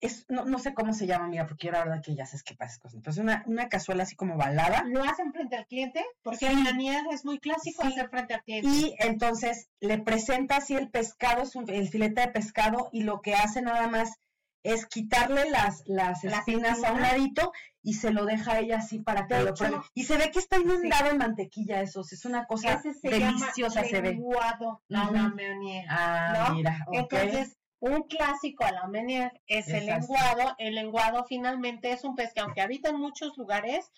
[0.00, 2.42] Es, no, no sé cómo se llama, mira, porque yo la verdad que ya sabes
[2.42, 2.80] qué pasa.
[2.92, 4.82] Entonces, una, una cazuela así como balada.
[4.88, 6.04] ¿Lo hacen frente al cliente?
[6.24, 8.68] Porque en la nieve es muy clásico hacer frente al cliente.
[8.68, 13.62] Y entonces le presenta así el pescado, el filete de pescado, y lo que hace
[13.62, 14.18] nada más
[14.66, 17.52] es quitarle las, las, espinas a un ladito
[17.82, 19.76] y se lo deja a ella así para que lo pruebe.
[19.94, 24.18] Y se ve que está inundado en mantequilla eso, es una cosa deliciosa se ve.
[24.40, 30.56] a la meunier, ah, mira, Entonces, un clásico a la meunier es, el lenguado.
[30.58, 33.92] El lenguado finalmente es un pez que aunque habita en muchos lugares,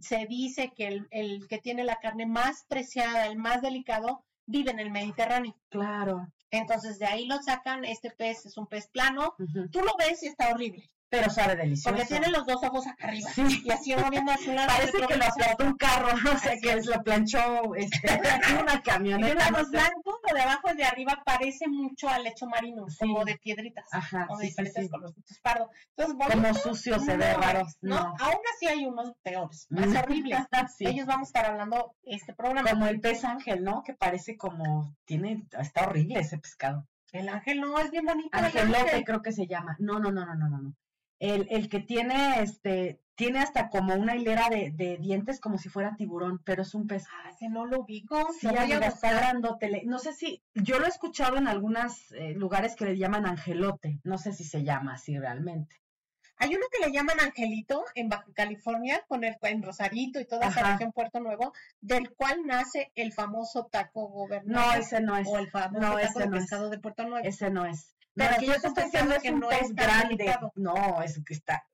[0.00, 4.70] se dice que el, el que tiene la carne más preciada, el más delicado, vive
[4.70, 5.54] en el Mediterráneo.
[5.68, 6.26] Claro.
[6.50, 10.28] Entonces de ahí lo sacan, este pez es un pez plano, tú lo ves y
[10.28, 10.90] está horrible.
[11.08, 11.90] Pero sabe delicioso.
[11.90, 13.30] Porque tiene los dos ojos acá arriba.
[13.36, 14.68] Y así uno viendo a su lado.
[14.68, 18.08] Parece que lo aplastó un carro, no sé, que lo planchó este,
[18.60, 19.48] una camioneta.
[19.48, 23.24] Y los blancos, lo de abajo y de arriba parece mucho al lecho marino, como
[23.24, 23.86] de piedritas.
[23.92, 25.70] Ajá, o de diferentes con los pardo.
[25.96, 27.66] Entonces, como sucio se ve raro.
[27.80, 27.96] No.
[27.96, 30.40] aún así hay unos peores, más horribles.
[30.80, 32.70] Ellos vamos a estar hablando este programa.
[32.70, 33.82] Como el pez ángel, ¿no?
[33.84, 36.86] Que parece como, tiene, está horrible ese pescado.
[37.12, 38.28] El ángel no, es bien bonito.
[38.32, 39.76] Angelote creo que se llama.
[39.78, 40.74] No, no, no, no, no, no.
[41.18, 45.68] El, el que tiene, este, tiene hasta como una hilera de, de, dientes como si
[45.68, 47.04] fuera tiburón, pero es un pez.
[47.10, 48.32] Ah, ese no lo ubico.
[48.38, 49.82] Sí, ya está grandote.
[49.86, 54.00] No sé si, yo lo he escuchado en algunos eh, lugares que le llaman angelote.
[54.04, 55.76] No sé si se llama así realmente.
[56.38, 60.48] Hay uno que le llaman Angelito en Baja California, con el, en Rosarito y toda
[60.48, 64.66] esa región Puerto Nuevo, del cual nace el famoso taco gobernador.
[64.66, 65.26] No, ese no es.
[65.28, 67.26] O el famoso no, taco de pescado de Puerto Nuevo.
[67.26, 67.95] Ese no es.
[68.16, 70.36] Pero aquí yo te estoy diciendo es un pez grande.
[70.54, 71.66] No, es que está.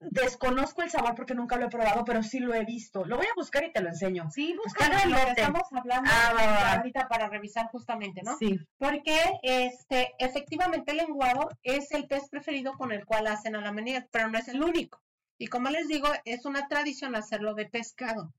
[0.00, 3.04] desconozco el sabor porque nunca lo he probado, pero sí lo he visto.
[3.04, 4.28] Lo voy a buscar y te lo enseño.
[4.32, 8.36] Sí, buscando lo que estamos hablando ah, ahorita para revisar justamente, ¿no?
[8.36, 8.58] Sí.
[8.76, 13.72] Porque este, efectivamente el lenguado es el pez preferido con el cual hacen a la
[13.72, 15.00] menía, pero no es el único.
[15.38, 18.32] Y como les digo, es una tradición hacerlo de pescado.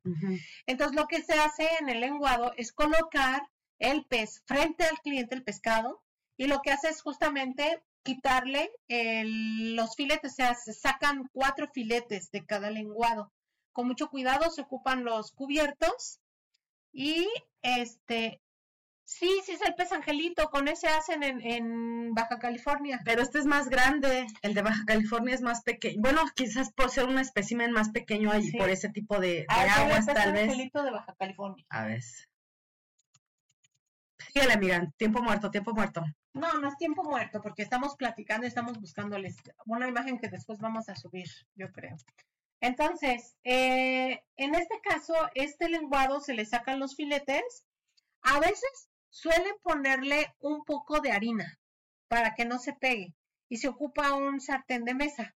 [0.65, 3.41] Entonces, lo que se hace en el lenguado es colocar
[3.79, 6.02] el pez frente al cliente, el pescado,
[6.37, 12.29] y lo que hace es justamente quitarle los filetes, o sea, se sacan cuatro filetes
[12.31, 13.31] de cada lenguado.
[13.71, 16.19] Con mucho cuidado se ocupan los cubiertos
[16.91, 17.27] y
[17.61, 18.41] este,
[19.03, 23.01] sí, sí es el pez angelito, con ese hacen en, Baja California.
[23.03, 26.01] Pero este es más grande, el de Baja California es más pequeño.
[26.01, 30.05] Bueno, quizás por ser un espécimen más pequeño ahí, por ese tipo de, ah, aguas
[30.05, 30.43] tal vez.
[30.43, 31.65] angelito de Baja California.
[31.69, 32.03] A ver.
[34.19, 36.03] Síguele, miran, tiempo muerto, tiempo muerto.
[36.33, 39.35] No, no es tiempo muerto, porque estamos platicando y estamos buscándoles
[39.67, 41.95] una imagen que después vamos a subir, yo creo.
[42.59, 47.67] Entonces, eh, en este caso, este lenguado se le sacan los filetes.
[48.21, 51.59] A veces suelen ponerle un poco de harina
[52.07, 53.13] para que no se pegue
[53.47, 55.35] y se ocupa un sartén de mesa.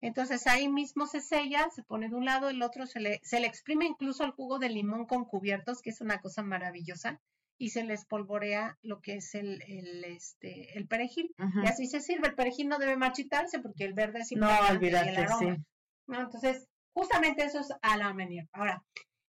[0.00, 3.40] Entonces ahí mismo se sella, se pone de un lado, el otro se le, se
[3.40, 7.20] le exprime incluso el jugo de limón con cubiertos, que es una cosa maravillosa
[7.58, 11.34] y se les polvorea lo que es el, el, este, el perejil.
[11.62, 12.28] Y así se sirve.
[12.28, 14.64] El perejil no debe marchitarse porque el verde es importante.
[14.64, 15.64] No, olvídate, sí.
[16.06, 16.20] ¿no?
[16.20, 18.14] Entonces, justamente eso es a la
[18.52, 18.82] Ahora,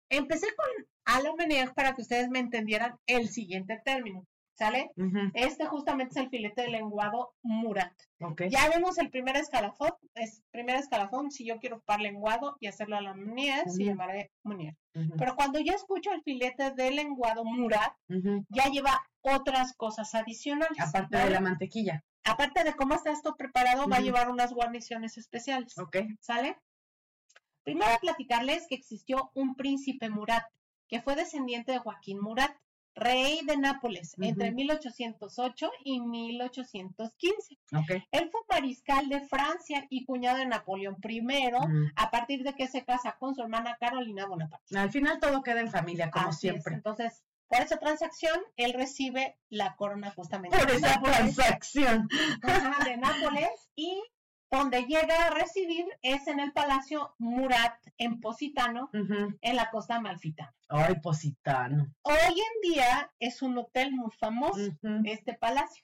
[0.09, 0.67] empecé con
[1.05, 4.25] a la para que ustedes me entendieran el siguiente término.
[4.57, 4.91] ¿Sale?
[5.35, 7.93] Este justamente es el filete de lenguado Murat.
[8.49, 9.91] Ya vemos el primer escalafón.
[10.15, 14.31] Es primer escalafón, si yo quiero ocupar lenguado y hacerlo a la Munier, se llamaré
[14.43, 14.75] Munier.
[15.17, 17.93] Pero cuando ya escucho el filete de lenguado Murat,
[18.49, 20.79] ya lleva otras cosas adicionales.
[20.79, 22.03] Aparte de la mantequilla.
[22.23, 25.77] Aparte de cómo está esto preparado, va a llevar unas guarniciones especiales.
[25.77, 25.97] Ok.
[26.19, 26.57] ¿Sale?
[27.63, 30.43] Primero platicarles que existió un príncipe Murat,
[30.87, 32.55] que fue descendiente de Joaquín Murat
[32.97, 37.57] rey de Nápoles entre 1808 y 1815.
[38.11, 41.21] Él fue mariscal de Francia y cuñado de Napoleón I,
[41.95, 44.77] a partir de que se casa con su hermana Carolina Bonaparte.
[44.77, 46.75] Al final todo queda en familia, como siempre.
[46.75, 50.57] Entonces, por esa transacción, él recibe la corona justamente.
[50.57, 52.09] Por esa transacción.
[52.83, 54.01] De Nápoles y
[54.49, 60.53] donde llega a recibir es en el Palacio Murat en Positano, en la costa amalfitana.
[60.69, 61.87] Ay, Positano.
[62.03, 64.71] Hoy en día es un hotel muy famoso,
[65.03, 65.83] este palacio,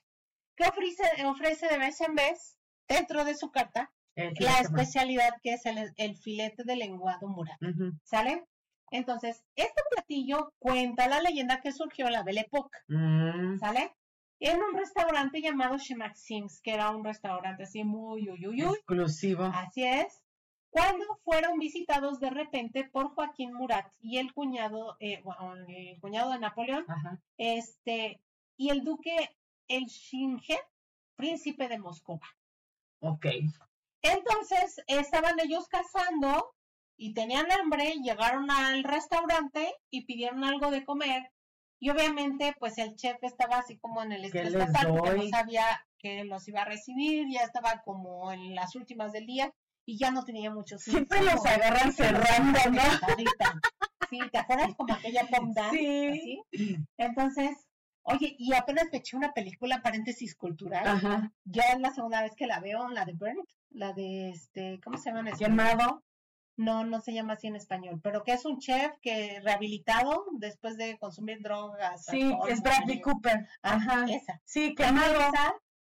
[0.56, 5.66] que ofrece, ofrece de vez en vez, dentro de su carta, la especialidad que es
[5.66, 7.58] el, filete de lenguado Murat.
[8.02, 8.44] ¿Sale?
[8.90, 12.78] Entonces, este platillo cuenta la leyenda que surgió en la Belle Époque.
[12.88, 13.58] Mm.
[13.58, 13.92] ¿Sale?
[14.40, 19.44] En un restaurante llamado Chez Maxims, que era un restaurante así muy uy, exclusivo.
[19.44, 20.22] Así es.
[20.70, 25.22] Cuando fueron visitados de repente por Joaquín Murat y el cuñado, eh,
[25.68, 26.84] el cuñado de Napoleón,
[27.38, 28.20] este,
[28.56, 29.36] y el duque
[29.68, 30.58] El Shinge,
[31.14, 32.20] príncipe de Moscú.
[33.00, 33.26] Ok.
[34.02, 36.54] Entonces, estaban ellos cazando
[36.96, 41.30] y tenían hambre, llegaron al restaurante y pidieron algo de comer
[41.84, 45.64] y obviamente, pues el chef estaba así como en el estrés porque no sabía
[45.98, 49.52] que los iba a recibir, ya estaba como en las últimas del día
[49.84, 52.80] y ya no tenía mucho Siempre los agarran cerrando, ¿no?
[54.08, 55.70] Sí, ¿te acuerdas como aquella pompa?
[55.72, 56.42] Sí.
[56.96, 57.66] Entonces,
[58.00, 60.86] oye, y apenas me eché una película, paréntesis cultural.
[60.86, 61.32] Ajá.
[61.44, 64.96] Ya es la segunda vez que la veo, la de Burnt, la de este, ¿cómo
[64.96, 65.32] se llama?
[65.32, 66.02] Quemado
[66.56, 70.76] no, no se llama así en español, pero que es un chef que rehabilitado después
[70.76, 72.04] de consumir drogas.
[72.04, 73.46] Sí, es Bradley Cooper.
[73.62, 74.06] Ah, Ajá.
[74.08, 74.40] Esa.
[74.44, 75.20] Sí, quemado.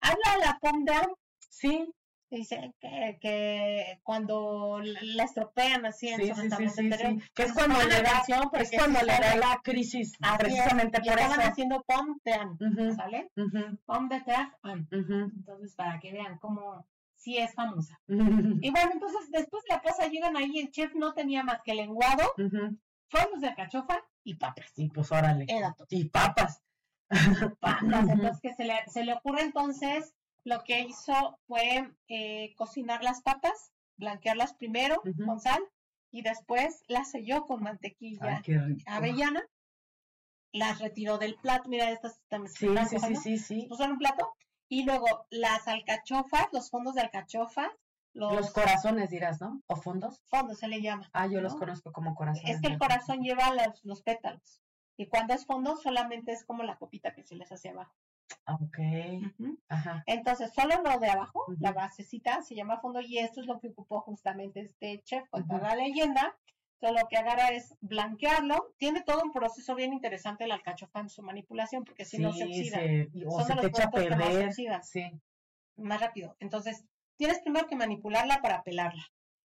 [0.02, 1.08] Habla la Pomda.
[1.40, 1.94] Sí.
[2.30, 6.90] Dice que, que cuando la estropean así en su sí, sí,
[7.36, 8.24] Que es cuando le da,
[8.60, 11.30] es cuando le da la crisis, precisamente por eso.
[11.30, 13.30] Estaban haciendo pom de ¿sale?
[13.86, 14.24] Pom de
[15.36, 16.88] Entonces, para que vean cómo
[17.24, 18.00] sí es famosa.
[18.08, 21.74] y bueno, entonces después de la casa llegan ahí, el chef no tenía más que
[21.74, 22.76] lenguado, uh
[23.40, 24.72] de cachofa y papas.
[24.76, 25.46] Y pues órale.
[25.90, 26.64] Y papas.
[27.60, 28.10] papas.
[28.10, 33.22] Entonces que se le, se le ocurre entonces, lo que hizo fue eh, cocinar las
[33.22, 35.62] papas, blanquearlas primero con sal
[36.12, 38.42] y después las selló con mantequilla
[38.88, 39.44] avellana.
[40.52, 43.66] Las retiró del plato, mira, estas también sí, sí, sí, sí, sí.
[43.70, 44.34] Puso en un plato
[44.74, 47.70] y luego las alcachofas, los fondos de alcachofa.
[48.14, 49.62] Los, corazones dirás, ¿no?
[49.68, 50.20] ¿O fondos?
[50.26, 51.08] Fondos se le llama.
[51.14, 52.56] Ah, yo los conozco como corazones.
[52.56, 53.52] Es que el corazón lleva
[53.84, 54.64] los, pétalos.
[54.98, 57.94] Y cuando es fondo solamente es como la copita que se les hace abajo.
[58.48, 58.80] Ah, ok.
[59.70, 60.04] Ajá.
[60.08, 63.70] Entonces, solo lo de abajo, la basecita, se llama fondo y esto es lo que
[63.70, 66.36] ocupó justamente este chef con toda la leyenda.
[66.92, 68.74] Lo que agarra es blanquearlo.
[68.78, 72.44] Tiene todo un proceso bien interesante el alcachofa en su manipulación, porque si no se
[72.44, 72.80] oxida.
[73.28, 74.54] o se te echa a perder.
[74.84, 75.12] Sí.
[75.78, 76.36] Más rápido.
[76.40, 79.04] Entonces, tienes primero que manipularla para pelarla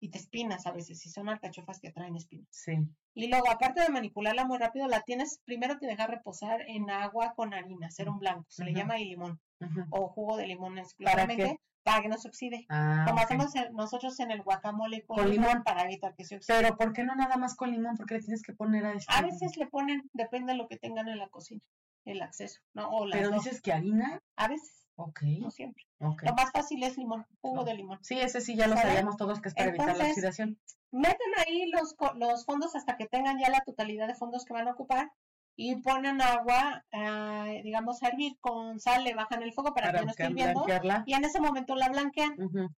[0.05, 2.47] y te espinas a veces, si son alcachofas que traen espinas.
[2.51, 2.77] Sí.
[3.15, 7.33] Y luego, aparte de manipularla muy rápido, la tienes primero que dejar reposar en agua
[7.35, 9.41] con harina, ser un blanco, se le llama y limón,
[9.89, 12.67] o jugo de limón exclusivamente, ¿Para, que no se oxide.
[12.69, 16.59] Ah, Como hacemos nosotros en el guacamole con, limón, para evitar que se oxide.
[16.59, 17.97] Pero ¿por qué no nada más con limón?
[17.97, 19.11] ¿Por qué le tienes que poner a este?
[19.11, 21.63] A veces le ponen, depende de lo que tengan en la cocina,
[22.05, 22.91] el acceso, ¿no?
[22.91, 24.21] O Pero dices que harina.
[24.37, 24.84] A veces.
[24.97, 25.23] Ok.
[25.41, 25.85] No siempre.
[25.99, 27.99] Lo más fácil es limón, jugo de limón.
[28.03, 30.59] Sí, ese sí ya lo sabíamos todos que es para evitar la oxidación.
[30.93, 34.69] Meten ahí los, los fondos hasta que tengan ya la totalidad de fondos que van
[34.69, 35.11] a ocupar
[35.57, 40.05] y ponen agua, eh, digamos, a hervir con sal, le bajan el fuego para, que
[40.05, 40.67] no esté hirviendo
[41.07, 42.37] y en ese momento la blanquean.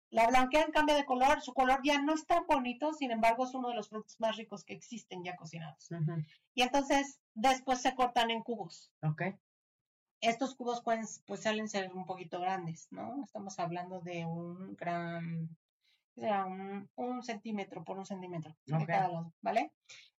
[0.09, 3.53] La blanquean, cambia de color, su color ya no es tan bonito, sin embargo es
[3.53, 5.89] uno de los productos más ricos que existen ya cocinados.
[6.53, 8.91] Y entonces después se cortan en cubos.
[9.01, 9.35] Okay
[10.29, 13.23] estos cubos pues, pues salen ser un poquito grandes, ¿no?
[13.23, 15.49] Estamos hablando de un gran,
[16.15, 19.71] sea, un, centímetro por un centímetro de cada lado, ¿vale?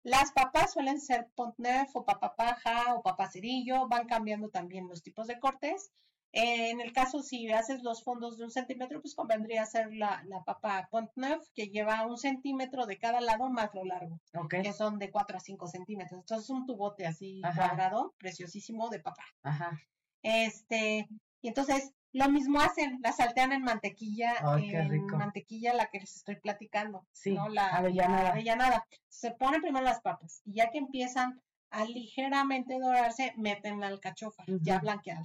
[0.02, 5.02] Las papas suelen ser Pontneuf o papa paja o papa cerillo, van cambiando también los
[5.02, 5.90] tipos de cortes.
[6.32, 10.44] En el caso, si haces los fondos de un centímetro, pues convendría hacer la, la
[10.44, 15.10] papa Pontneuf, que lleva un centímetro de cada lado más lo largo, que son de
[15.10, 16.20] 4 a 5 centímetros.
[16.20, 19.24] Entonces, es un tubote así cuadrado, preciosísimo de papa.
[19.42, 19.80] Ajá.
[20.26, 21.08] Este,
[21.40, 26.34] y entonces lo mismo hacen, la saltean en mantequilla, en mantequilla la que les estoy
[26.34, 27.48] platicando, sí, ¿no?
[27.48, 28.84] La avellanada.
[29.08, 34.42] Se ponen primero las papas y ya que empiezan a ligeramente dorarse, meten la alcachofa
[34.62, 35.22] ya blanqueada,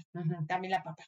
[0.47, 1.03] también la papa.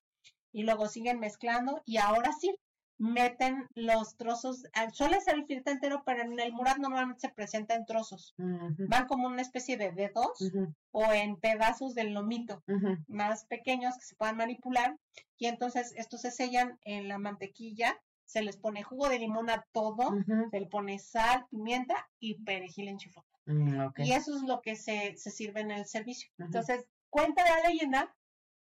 [0.52, 2.56] Y luego siguen mezclando y ahora sí,
[2.98, 7.34] meten los trozos, ah, suele ser el filete entero, pero en el murat normalmente se
[7.34, 8.36] presenta en trozos.
[8.38, 10.52] Van como una especie de dedos
[10.92, 12.64] o en pedazos del lomito
[13.08, 14.98] más pequeños que se puedan manipular.
[15.38, 19.66] Y entonces estos se sellan en la mantequilla, se les pone jugo de limón a
[19.72, 20.14] todo,
[20.52, 23.24] se le pone sal, pimienta y perejil en chifón.
[23.46, 26.30] Mm, y eso es lo que se, se sirve en el servicio.
[26.38, 28.16] Entonces, cuenta la leyenda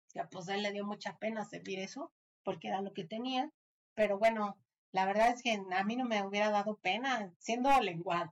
[0.10, 2.12] que pues a él le dio mucha pena servir eso,
[2.44, 3.52] porque era lo que tenía
[3.98, 4.56] pero bueno,
[4.92, 8.32] la verdad es que a mí no me hubiera dado pena siendo lenguado.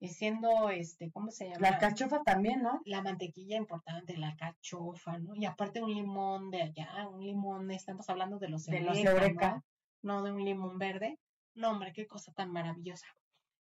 [0.00, 1.60] Y siendo, este, ¿cómo se llama?
[1.60, 2.80] La cachofa también, ¿no?
[2.84, 5.36] La mantequilla importante, la cachofa, ¿no?
[5.36, 9.62] Y aparte un limón de allá, un limón, estamos hablando de los de los eureka.
[10.02, 10.16] ¿no?
[10.16, 10.22] ¿no?
[10.24, 11.20] de un limón verde.
[11.54, 13.06] No, hombre, qué cosa tan maravillosa.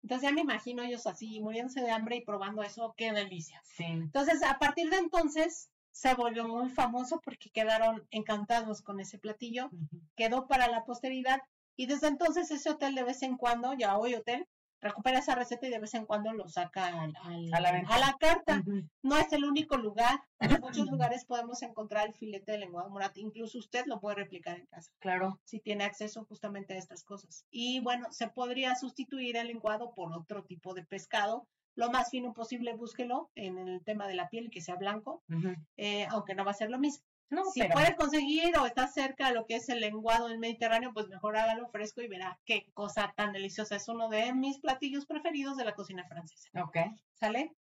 [0.02, 3.62] Entonces ya me imagino ellos así, muriéndose de hambre y probando eso, qué delicia.
[3.66, 3.84] Sí.
[3.84, 9.70] Entonces, a partir de entonces, se volvió muy famoso porque quedaron encantados con ese platillo,
[10.16, 11.40] quedó para la posteridad
[11.76, 14.48] y desde entonces ese hotel de vez en cuando, ya hoy hotel,
[14.82, 17.14] recupera esa receta y de vez en cuando lo saca al,
[17.54, 18.64] a, la carta.
[19.02, 23.18] No es el único lugar, en muchos lugares podemos encontrar el filete de lenguado morat,
[23.18, 24.92] incluso usted lo puede replicar en casa.
[25.00, 25.40] Claro.
[25.44, 27.46] Si tiene acceso justamente a estas cosas.
[27.50, 31.48] Y bueno, se podría sustituir el lenguado por otro tipo de pescado,
[31.80, 35.24] lo más fino posible, búsquelo en el tema de la piel, que sea blanco,
[35.78, 37.06] eh, aunque no va a ser lo mismo.
[37.54, 41.08] si puede conseguir o está cerca de lo que es el lenguado del Mediterráneo, pues
[41.08, 43.78] mejor hágalo fresco y verá qué cosa tan deliciosa.
[43.78, 46.50] Es uno de mis platillos preferidos de la cocina francesa.
[46.62, 46.78] Ok.
[47.14, 47.56] ¿Sale?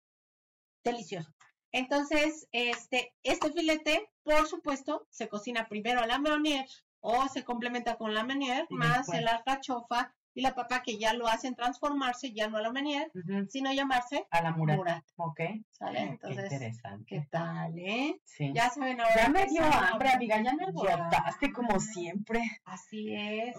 [0.84, 1.32] Delicioso.
[1.72, 6.66] Entonces, este, este filete, por supuesto, se cocina primero a la meunier
[7.02, 11.28] o se complementa con la meunier, más el alcachofa y la papa que ya lo
[11.28, 13.12] hacen transformarse, ya no a la menier,
[13.50, 15.04] sino llamarse a la murat.
[15.16, 15.40] Ok.
[15.72, 16.00] ¿Sale?
[16.00, 17.06] Entonces, qué interesante.
[17.08, 18.22] ¿Qué tal, eh?
[18.24, 18.52] Sí.
[18.54, 19.16] Ya saben ahora.
[19.16, 22.44] Ya me dio hambre, amiga, ya me alborotaste como siempre.
[22.66, 23.56] Así es.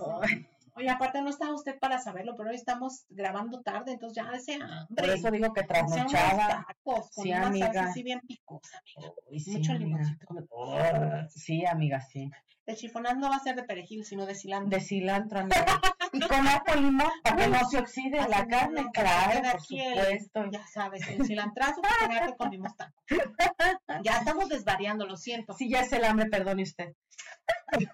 [0.76, 4.54] Oye, aparte no está usted para saberlo, pero hoy estamos grabando tarde, entonces ya hace
[4.54, 4.86] hambre.
[5.02, 6.64] Por eso digo que trasnochada.
[6.64, 7.66] Tacos con sí, una amiga.
[7.72, 9.12] salsa así bien picosa, amiga.
[9.36, 10.26] sí, Mucho limoncito.
[11.30, 12.30] sí, amiga, sí.
[12.66, 14.70] El chifonaz no va a ser de perejil, sino de cilantro.
[14.78, 15.56] De cilantro, amiga.
[16.12, 20.50] y con ajo limón para que no se oxide la carne, claro, por supuesto.
[20.50, 22.74] ya sabes, el cilantrazo que con limón
[24.04, 25.54] Ya estamos desvariando, lo siento.
[25.54, 26.94] Sí, ya es el hambre, perdone usted.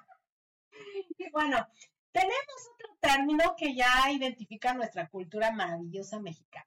[1.18, 1.66] y bueno,
[2.12, 6.66] tenemos otro término que ya identifica nuestra cultura maravillosa mexicana.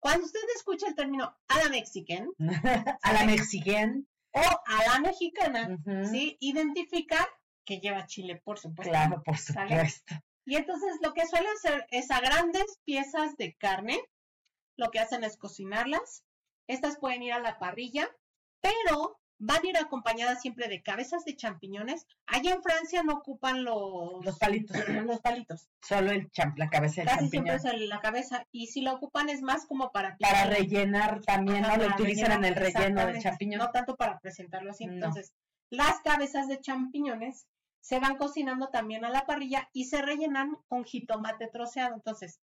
[0.00, 2.30] Cuando usted escucha el término a la mexican,
[3.02, 5.78] a la mexican o a la mexicana,
[6.10, 6.36] ¿sí?
[6.40, 7.28] Identifica
[7.64, 8.90] que lleva chile, por supuesto.
[8.90, 10.14] Claro, por supuesto.
[10.44, 14.00] Y entonces lo que suelen hacer es a grandes piezas de carne,
[14.76, 16.24] lo que hacen es cocinarlas.
[16.66, 18.08] Estas pueden ir a la parrilla,
[18.60, 22.06] pero van a ir acompañadas siempre de cabezas de champiñones.
[22.26, 24.76] Allá en Francia no ocupan los, los palitos.
[25.06, 25.68] los palitos.
[25.82, 27.60] Solo el la cabeza Casi champiñón.
[27.60, 28.46] siempre es la cabeza.
[28.52, 30.16] Y si la ocupan es más como para...
[30.18, 31.76] Para rellenar también, ¿no?
[31.76, 33.58] Lo utilizan en el relleno del champiñón.
[33.58, 34.84] No tanto para presentarlo así.
[34.84, 35.32] Entonces,
[35.70, 37.46] las cabezas de champiñones
[37.80, 41.94] se van cocinando también a la parrilla y se rellenan con jitomate troceado.
[41.94, 42.40] Entonces,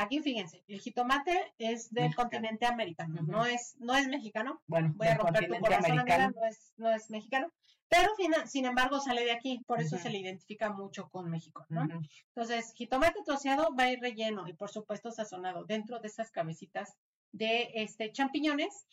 [0.00, 4.62] Aquí fíjense, el jitomate es del continente americano, no es no es mexicano.
[4.66, 7.52] Bueno, voy a romper tu corazón, amiga, no es no es mexicano,
[7.86, 8.08] pero
[8.46, 11.86] sin embargo sale de aquí, por eso se le identifica mucho con México, ¿no?
[12.34, 16.96] Entonces, jitomate troceado va a ir relleno y por supuesto sazonado dentro de esas cabecitas
[17.32, 18.86] de este champiñones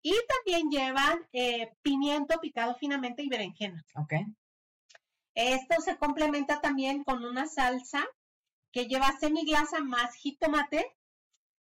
[0.00, 3.84] y también llevan eh, pimiento picado finamente y berenjena.
[3.96, 4.14] Ok.
[5.34, 8.04] Esto se complementa también con una salsa
[8.72, 10.96] que lleva semiglasa más jitomate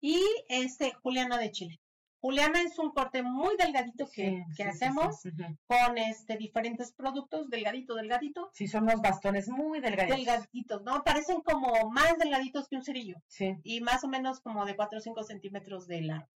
[0.00, 1.80] y este juliana de chile.
[2.24, 5.20] Juliana es un corte muy delgadito que, hacemos
[5.66, 8.48] con este diferentes productos, delgadito, delgadito.
[8.54, 10.16] Sí, son unos bastones muy delgaditos.
[10.16, 11.04] Delgaditos, ¿no?
[11.04, 13.16] Parecen como más delgaditos que un cerillo.
[13.26, 13.56] Sí.
[13.62, 16.28] Y más o menos como de 4 o 5 centímetros de largo.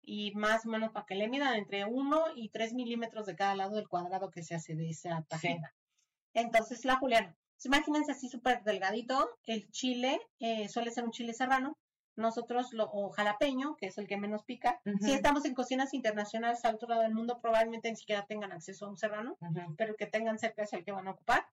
[0.00, 3.54] Y más o menos para que le midan entre 1 y 3 milímetros de cada
[3.54, 5.70] lado del cuadrado que se hace de esa tajina.
[6.36, 7.34] Entonces, la juliana.
[7.64, 9.28] Imagínense así súper delgadito.
[9.44, 11.76] El chile eh, suele ser un chile serrano.
[12.14, 14.80] Nosotros, lo, o jalapeño, que es el que menos pica.
[15.00, 18.86] Si estamos en cocinas internacionales al otro lado del mundo, probablemente ni siquiera tengan acceso
[18.86, 19.36] a un serrano,
[19.76, 21.46] pero que tengan cerca es el que van a ocupar.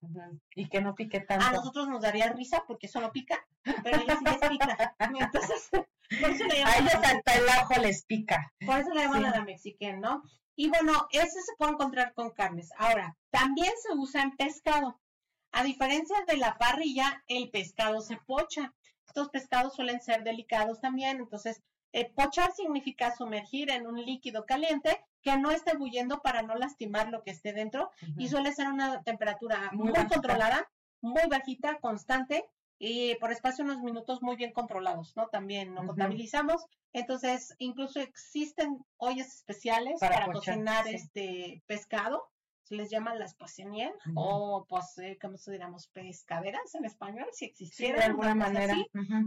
[0.54, 1.44] Y que no pique tanto.
[1.44, 3.46] A nosotros nos daría risa porque eso no pica,
[3.82, 4.96] pero a ellos sí les pica.
[4.98, 5.68] Entonces,
[6.20, 6.72] por eso le llaman.
[6.72, 8.52] A ellos hasta el ajo les pica.
[8.64, 10.22] Por eso le llaman a la mexican, ¿no?
[10.56, 12.70] Y bueno, ese se puede encontrar con carnes.
[12.78, 15.00] Ahora, también se usa en pescado.
[15.52, 18.72] A diferencia de la parrilla, el pescado se pocha.
[19.06, 25.04] Estos pescados suelen ser delicados también, entonces eh, pochar significa sumergir en un líquido caliente
[25.22, 29.02] que no esté bulliendo para no lastimar lo que esté dentro y suele ser una
[29.04, 30.68] temperatura muy, controlada,
[31.00, 32.48] muy bajita, constante
[32.78, 35.28] y por espacio unos minutos muy bien controlados, ¿no?
[35.28, 36.66] También lo contabilizamos.
[36.92, 42.30] Entonces, incluso existen ollas especiales para, cocinar este pescado
[42.64, 45.88] se les llama las poissonier o pues, eh, ¿cómo se diríamos?
[45.88, 47.98] Pescaderas en español, si existiera.
[47.98, 48.74] de alguna manera.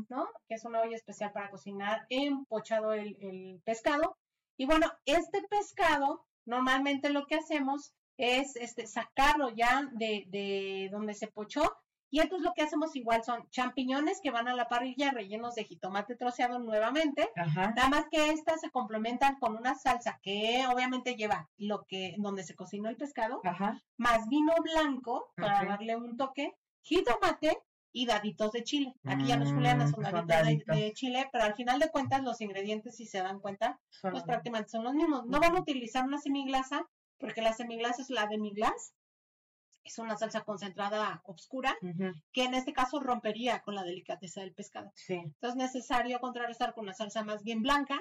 [0.10, 0.28] ¿no?
[0.48, 4.18] Que es una olla especial para cocinar empochado el, el pescado.
[4.58, 11.14] Y bueno, este pescado, normalmente lo que hacemos es este, sacarlo ya de, de donde
[11.14, 11.78] se pochó
[12.10, 15.66] y entonces lo que hacemos igual son champiñones que van a la parrilla rellenos de
[15.66, 17.30] jitomate troceado nuevamente.
[17.36, 22.44] Nada más que estas se complementan con una salsa que obviamente lleva lo que, donde
[22.44, 23.42] se cocinó el pescado,
[23.98, 27.58] más vino blanco para darle un toque, jitomate
[27.92, 28.94] y daditos de chile.
[29.06, 32.40] Aquí ya los julianas son mm, daditos, De, chile, pero al final de cuentas los
[32.42, 35.26] ingredientes, si se dan cuenta, pues prácticamente son los mismos.
[35.26, 36.88] No van a utilizar una semiglasa,
[37.18, 38.94] porque la semiglasa es la de mi glas,
[39.88, 41.76] es una salsa concentrada oscura,
[42.32, 44.92] que en este caso rompería con la delicadeza del pescado.
[45.08, 48.00] Entonces es necesario contrarrestar con una salsa más bien blanca,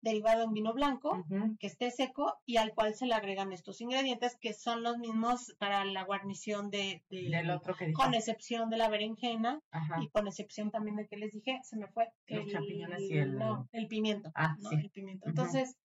[0.00, 1.24] derivada de un vino blanco,
[1.58, 5.54] que esté seco y al cual se le agregan estos ingredientes que son los mismos
[5.58, 9.60] para la guarnición de, del otro que con excepción de la berenjena
[10.00, 13.38] y con excepción también de que les dije, se me fue los champiñones y el,
[13.38, 14.30] no, el pimiento.
[14.34, 15.28] Ah, el pimiento.
[15.28, 15.76] Entonces,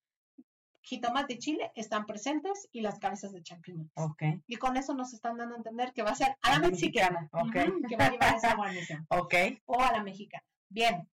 [0.81, 3.91] jitomate y chile están presentes y las cabezas de champiñones.
[3.95, 4.41] Okay.
[4.47, 7.29] Y con eso nos están dando a entender que va a ser a la mexicana,
[7.31, 7.71] okay.
[7.87, 9.05] que va a llevar esa guarnición.
[9.09, 9.61] Okay.
[9.65, 10.43] O a la mexicana.
[10.69, 11.07] Bien.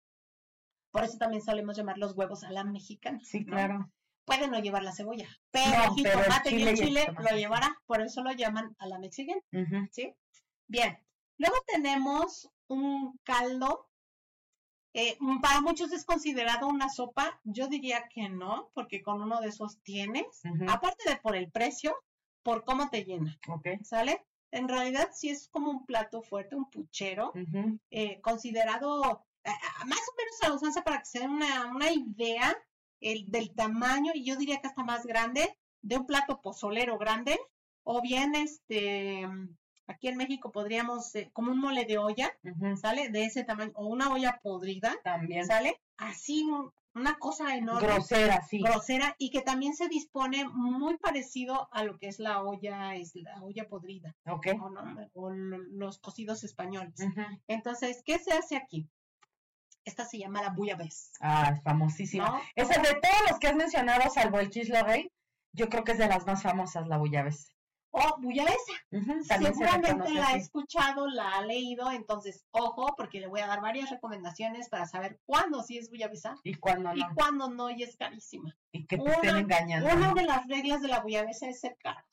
[0.90, 3.20] Por eso también solemos llamar los huevos a la mexicana.
[3.22, 3.90] Sí, claro.
[4.24, 8.24] Puede no llevar la cebolla, pero el jitomate y el chile lo llevará, por eso
[8.24, 9.40] lo llaman a la mexicana.
[9.92, 10.14] ¿Sí?
[10.66, 10.98] Bien.
[11.38, 13.88] Luego tenemos un caldo
[14.98, 19.48] eh, para muchos es considerado una sopa, yo diría que no, porque con uno de
[19.48, 21.94] esos tienes, aparte de por el precio,
[22.42, 23.38] por cómo te llena.
[23.82, 24.24] ¿Sale?
[24.50, 27.34] En realidad sí es como un plato fuerte, un puchero,
[27.90, 29.50] eh, considerado eh,
[29.84, 32.56] más o menos a la usanza para que se den una, una idea
[33.00, 37.38] el, del tamaño, y yo diría que hasta más grande, de un plato pozolero grande,
[37.84, 39.28] o bien este
[39.88, 42.32] Aquí en México podríamos, eh, como un mole de olla,
[42.80, 43.08] ¿sale?
[43.08, 45.80] De ese tamaño, o una olla podrida, también, ¿sale?
[45.96, 46.44] Así,
[46.94, 47.86] una cosa enorme.
[47.86, 48.60] Grosera, sí.
[48.60, 53.14] Grosera, y que también se dispone muy parecido a lo que es la olla, es
[53.14, 54.16] la olla podrida.
[54.26, 54.48] Ok.
[55.14, 56.94] O, los cocidos españoles.
[57.46, 58.88] Entonces, ¿qué se hace aquí?
[59.84, 61.12] Esta se llama la bouillabaisse.
[61.20, 62.40] Ah, famosísima.
[62.56, 64.50] Esa de todos los que has mencionado, salvo el
[64.84, 65.12] rey,
[65.52, 67.55] yo creo que es de las más famosas, la bouillabaisse
[67.96, 68.72] o Bullavesa.
[69.22, 73.90] Seguramente la ha escuchado, la ha leído, entonces ojo, porque le voy a dar varias
[73.90, 76.96] recomendaciones para saber cuándo sí es Bullavesa y cuándo no.
[76.96, 78.54] Y cuándo no, y es carísima.
[78.72, 79.88] Y que te estén engañando.
[79.94, 82.04] Una de las reglas de la Bullavesa es ser caro.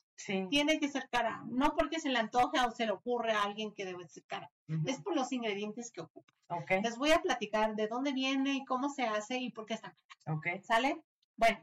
[0.50, 1.44] tiene que ser cara.
[1.48, 4.50] No porque se le antoje o se le ocurre a alguien que debe ser cara.
[4.86, 6.34] Es por los ingredientes que ocupa.
[6.82, 9.94] Les voy a platicar de dónde viene y cómo se hace y por qué está
[10.24, 10.62] cara.
[10.64, 11.04] ¿Sale?
[11.36, 11.60] Bueno,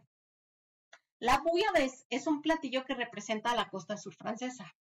[1.21, 4.75] la bouillabaisse es un platillo que representa a la costa sur francesa.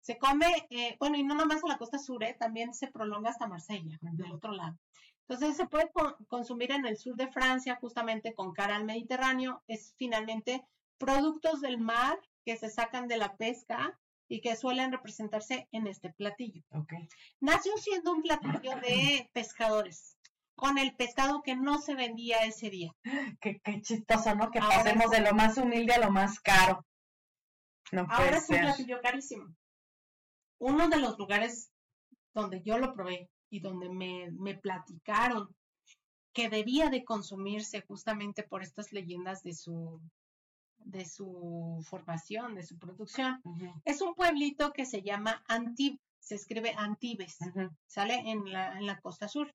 [0.00, 3.30] Se come, eh, bueno, y no nomás a la costa sur, eh, también se prolonga
[3.30, 4.78] hasta Marsella, del otro lado.
[5.28, 5.90] Entonces se puede
[6.28, 9.62] consumir en el sur de Francia, justamente con cara al Mediterráneo.
[9.66, 10.64] Es finalmente
[10.98, 16.12] productos del mar que se sacan de la pesca y que suelen representarse en este
[16.12, 16.62] platillo.
[17.40, 20.16] Nació siendo un platillo de pescadores
[20.54, 22.92] con el pescado que no se vendía ese día.
[23.40, 24.50] Qué, chistoso, ¿no?
[24.50, 26.84] Que pasemos de lo más humilde a lo más caro.
[28.08, 29.54] Ahora es un platillo carísimo.
[30.58, 31.70] Uno de los lugares
[32.34, 35.54] donde yo lo probé y donde me, me platicaron
[36.32, 40.00] que debía de consumirse justamente por estas leyendas de su
[40.84, 43.40] de su formación, de su producción.
[43.84, 47.38] Es un pueblito que se llama Antibes, se escribe Antibes,
[47.86, 49.52] sale en la, en la costa sur.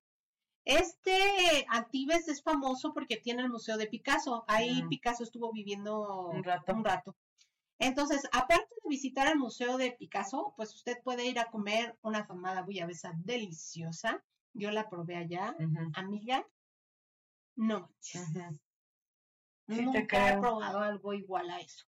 [0.64, 4.44] Este Antibes es famoso porque tiene el Museo de Picasso.
[4.48, 6.74] Ahí Picasso estuvo viviendo un rato.
[6.74, 7.16] un rato.
[7.78, 12.26] Entonces, aparte de visitar el Museo de Picasso, pues usted puede ir a comer una
[12.26, 14.22] famada bullabesa deliciosa.
[14.52, 15.56] Yo la probé allá,
[15.94, 16.44] amiga.
[17.54, 17.90] No
[19.68, 21.84] Nunca he probado algo igual a eso.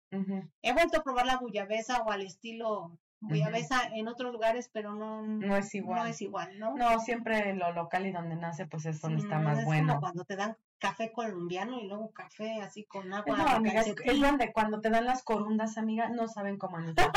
[0.61, 5.21] He vuelto a probar la bullabesa o al estilo Bullabesa en otros lugares, pero no,
[5.21, 5.99] no es igual.
[5.99, 6.75] No es igual, ¿no?
[6.75, 9.87] No, siempre lo local y donde nace, pues es donde está más es bueno.
[9.89, 13.37] Como cuando te dan café colombiano y luego café así con agua.
[13.37, 17.11] No, amiga, es, donde cuando te dan las corundas, amiga, no saben cómo anotar.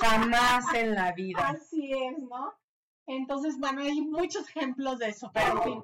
[0.00, 1.48] Jamás en la vida.
[1.48, 2.54] Así es, ¿no?
[3.06, 5.82] Entonces, bueno, hay muchos ejemplos de eso, pero en fin.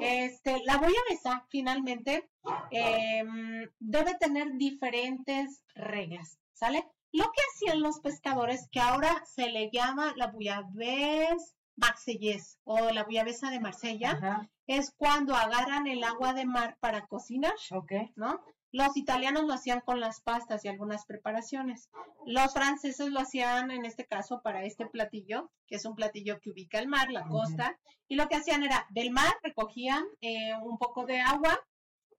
[0.00, 2.28] Este, la bullabesa, finalmente,
[2.70, 6.84] em, debe tener diferentes reglas, ¿sale?
[7.12, 13.04] Lo que hacían los pescadores, que ahora se le llama la bouillabaisse marsellés o la
[13.04, 17.54] bouillabaisse de Marsella, es cuando agarran el agua de mar para cocinar,
[18.16, 18.40] ¿no?
[18.70, 21.88] Los italianos lo hacían con las pastas y algunas preparaciones.
[22.26, 26.50] Los franceses lo hacían, en este caso, para este platillo, que es un platillo que
[26.50, 27.78] ubica el mar, la costa,
[28.08, 31.58] y lo que hacían era, del mar recogían eh, un poco de agua,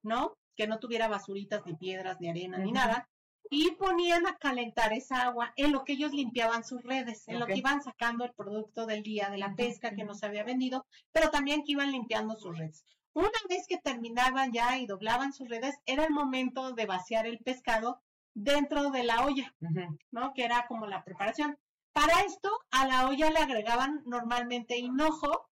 [0.02, 0.34] ¿no?
[0.56, 3.08] Que no tuviera basuritas, ni piedras, ni arena, ni nada,
[3.50, 7.48] y ponían a calentar esa agua en lo que ellos limpiaban sus redes, en lo
[7.48, 10.86] que iban sacando el producto del día de la pesca que no se había vendido,
[11.12, 12.86] pero también que iban limpiando sus redes.
[13.14, 17.40] Una vez que terminaban ya y doblaban sus redes, era el momento de vaciar el
[17.40, 18.02] pescado
[18.36, 19.54] dentro de la olla,
[20.12, 20.34] ¿no?
[20.34, 21.58] Que era como la preparación.
[21.92, 25.50] Para esto, a la olla le agregaban normalmente hinojo,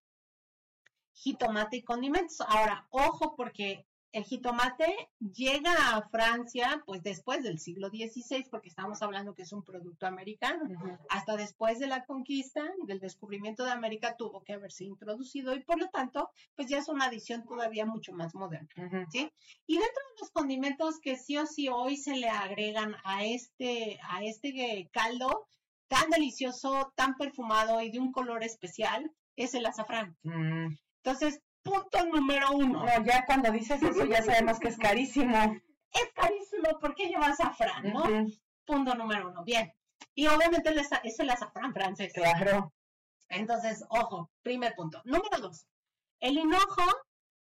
[1.13, 2.41] jitomate y condimentos.
[2.41, 9.01] Ahora, ojo, porque el jitomate llega a Francia, pues después del siglo XVI, porque estamos
[9.01, 10.97] hablando que es un producto americano.
[11.09, 15.79] Hasta después de la conquista del descubrimiento de América tuvo que haberse introducido y por
[15.79, 18.69] lo tanto, pues ya es una adición todavía mucho más moderna,
[19.11, 19.31] ¿sí?
[19.65, 23.99] Y dentro de los condimentos que sí o sí hoy se le agregan a este,
[24.09, 25.47] a este caldo
[25.87, 30.17] tan delicioso, tan perfumado y de un color especial, es el azafrán.
[30.23, 30.75] Mm.
[31.03, 32.86] Entonces, punto número uno.
[32.86, 35.38] No, ya cuando dices eso ya sabemos que es carísimo.
[35.91, 38.03] Es carísimo porque lleva azafrán, ¿no?
[38.65, 39.43] Punto número uno.
[39.43, 39.72] Bien.
[40.13, 42.13] Y obviamente es el azafrán francés.
[42.13, 42.74] Claro.
[43.30, 45.01] Entonces, ojo, primer punto.
[45.05, 45.68] Número dos.
[46.20, 46.84] El hinojo,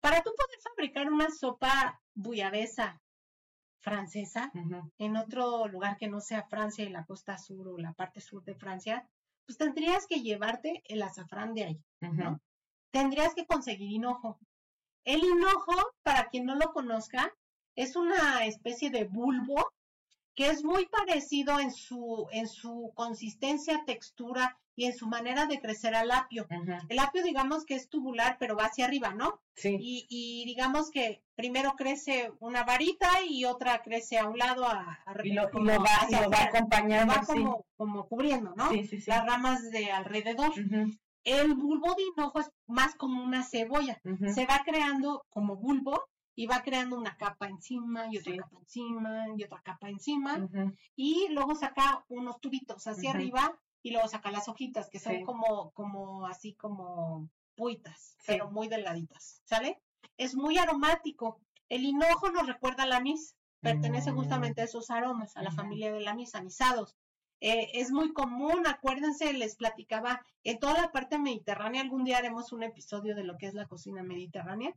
[0.00, 3.00] para tú poder fabricar una sopa buyabesa
[3.80, 4.50] francesa
[4.98, 8.42] en otro lugar que no sea Francia y la costa sur o la parte sur
[8.42, 9.08] de Francia,
[9.46, 12.40] pues tendrías que llevarte el azafrán de ahí, ¿no?
[12.96, 14.38] Tendrías que conseguir hinojo.
[15.04, 17.30] El hinojo, para quien no lo conozca,
[17.74, 19.70] es una especie de bulbo
[20.34, 25.60] que es muy parecido en su, en su consistencia, textura y en su manera de
[25.60, 26.46] crecer al apio.
[26.88, 29.40] El apio, digamos que es tubular, pero va hacia arriba, ¿no?
[29.54, 29.76] Sí.
[29.78, 35.32] Y, digamos que primero crece una varita y otra crece a un lado, a, y,
[35.32, 37.14] lo, va, acompañando.
[37.14, 38.70] va como, como cubriendo, ¿no?
[38.70, 40.52] Sí, sí, Las ramas de alrededor.
[41.26, 44.00] El bulbo de hinojo es más como una cebolla.
[44.32, 49.26] Se va creando como bulbo y va creando una capa encima y otra capa encima
[49.36, 50.48] y otra capa encima.
[50.94, 55.72] Y luego saca unos tubitos hacia arriba y luego saca las hojitas que son como,
[55.72, 59.42] como así como puitas, pero muy delgaditas.
[59.46, 59.82] ¿Sale?
[60.16, 61.40] Es muy aromático.
[61.68, 63.34] El hinojo nos recuerda al anís.
[63.60, 64.14] Pertenece mm.
[64.14, 66.94] justamente a esos aromas, a la familia del anís, anisados.
[67.40, 72.52] Eh, es muy común, acuérdense, les platicaba, en toda la parte mediterránea, algún día haremos
[72.52, 74.72] un episodio de lo que es la cocina mediterránea,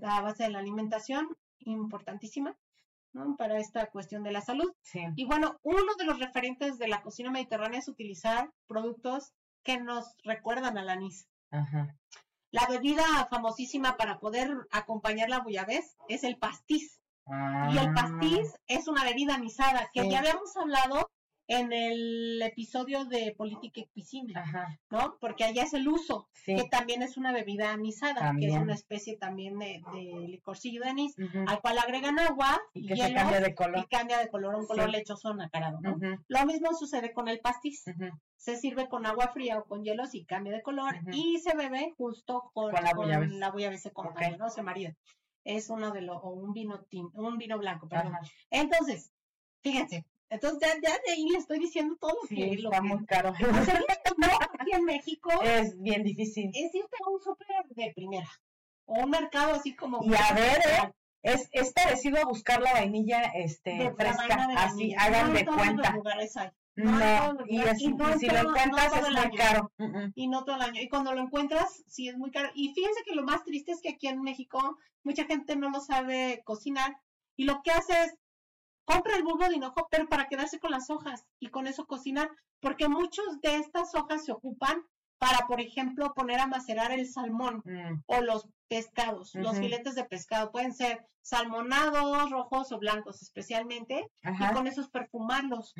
[0.00, 1.28] la base de la alimentación,
[1.60, 2.56] importantísima.
[3.12, 3.36] ¿no?
[3.36, 4.70] Para esta cuestión de la salud.
[5.16, 9.32] Y bueno, uno de los referentes de la cocina mediterránea es utilizar productos
[9.62, 11.26] que nos recuerdan al anís.
[12.50, 17.00] La bebida famosísima para poder acompañar la bullabés es el pastiz.
[17.26, 18.60] Y el pastiz ah.
[18.68, 21.10] es una bebida anisada que ya habíamos hablado
[21.48, 25.16] en el episodio de política y piscina, ¿no?
[25.18, 29.16] Porque allá es el uso, que también es una bebida anisada, que es una especie
[29.16, 29.82] también de,
[30.28, 33.78] licorcillo de anís, al cual agregan agua y que se cambia de color.
[33.78, 35.98] Y cambia de color a un color lechoso nacarado, ¿no?
[36.28, 37.84] Lo mismo sucede con el pastiz.
[38.36, 41.94] Se sirve con agua fría o con hielos y cambia de color y se bebe
[41.96, 44.50] justo con, la bullabés se acompaña, ¿no?
[44.50, 44.94] Se marida.
[45.44, 46.84] Es uno de los, o un vino,
[47.14, 48.12] un vino blanco, perdón.
[48.50, 49.12] Entonces,
[49.62, 53.32] fíjense, entonces ya, ya de ahí le estoy diciendo todo sí, que está muy caro.
[54.60, 56.50] aquí en México es bien difícil.
[56.54, 58.28] Es irte a un súper de primera
[58.86, 60.02] o un mercado así como.
[60.02, 60.92] Y a ver, ¿eh?
[61.22, 65.96] es, es parecido a buscar la vainilla este fresca, así hagan de cuenta.
[66.76, 69.72] No, y, si lo encuentras es muy caro.
[70.14, 70.80] Y no todo el año.
[70.80, 72.50] Y cuando lo encuentras, sí es muy caro.
[72.54, 75.80] Y fíjense que lo más triste es que aquí en México mucha gente no lo
[75.80, 76.96] sabe cocinar.
[77.36, 78.14] Y lo que hace es
[78.88, 82.30] compra el bulbo de hinojo, pero para quedarse con las hojas y con eso cocinar,
[82.60, 84.82] porque muchos de estas hojas se ocupan
[85.18, 88.02] para, por ejemplo, poner a macerar el salmón mm.
[88.06, 90.52] o los pescados, los filetes de pescado.
[90.52, 95.74] Pueden ser salmonados, rojos o blancos especialmente, y con esos perfumarlos.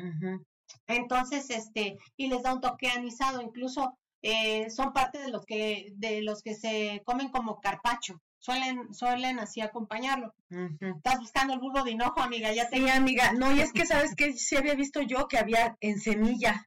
[0.85, 5.93] Entonces, este, y les da un toque anisado, incluso eh, son parte de los que,
[5.95, 10.33] de los que se comen como carpacho suelen, suelen así acompañarlo.
[10.79, 12.77] Estás buscando el bulbo de hinojo, amiga, ya te...
[12.77, 15.99] Sí, amiga, no, y es que sabes que sí había visto yo que había en
[15.99, 16.65] semilla.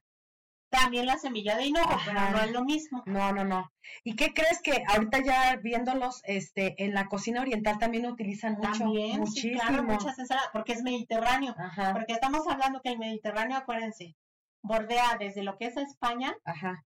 [0.69, 3.03] También la semilla de hinojo, pero no es lo mismo.
[3.05, 3.71] No, no, no.
[4.03, 8.79] ¿Y qué crees que ahorita ya viéndolos este en la cocina oriental también utilizan mucho?
[8.79, 9.53] También, muchísimo.
[9.53, 11.55] Sí, claro, muchas ensaladas, porque es mediterráneo.
[11.93, 14.15] Porque estamos hablando que el Mediterráneo, acuérdense,
[14.63, 16.35] bordea desde lo que es España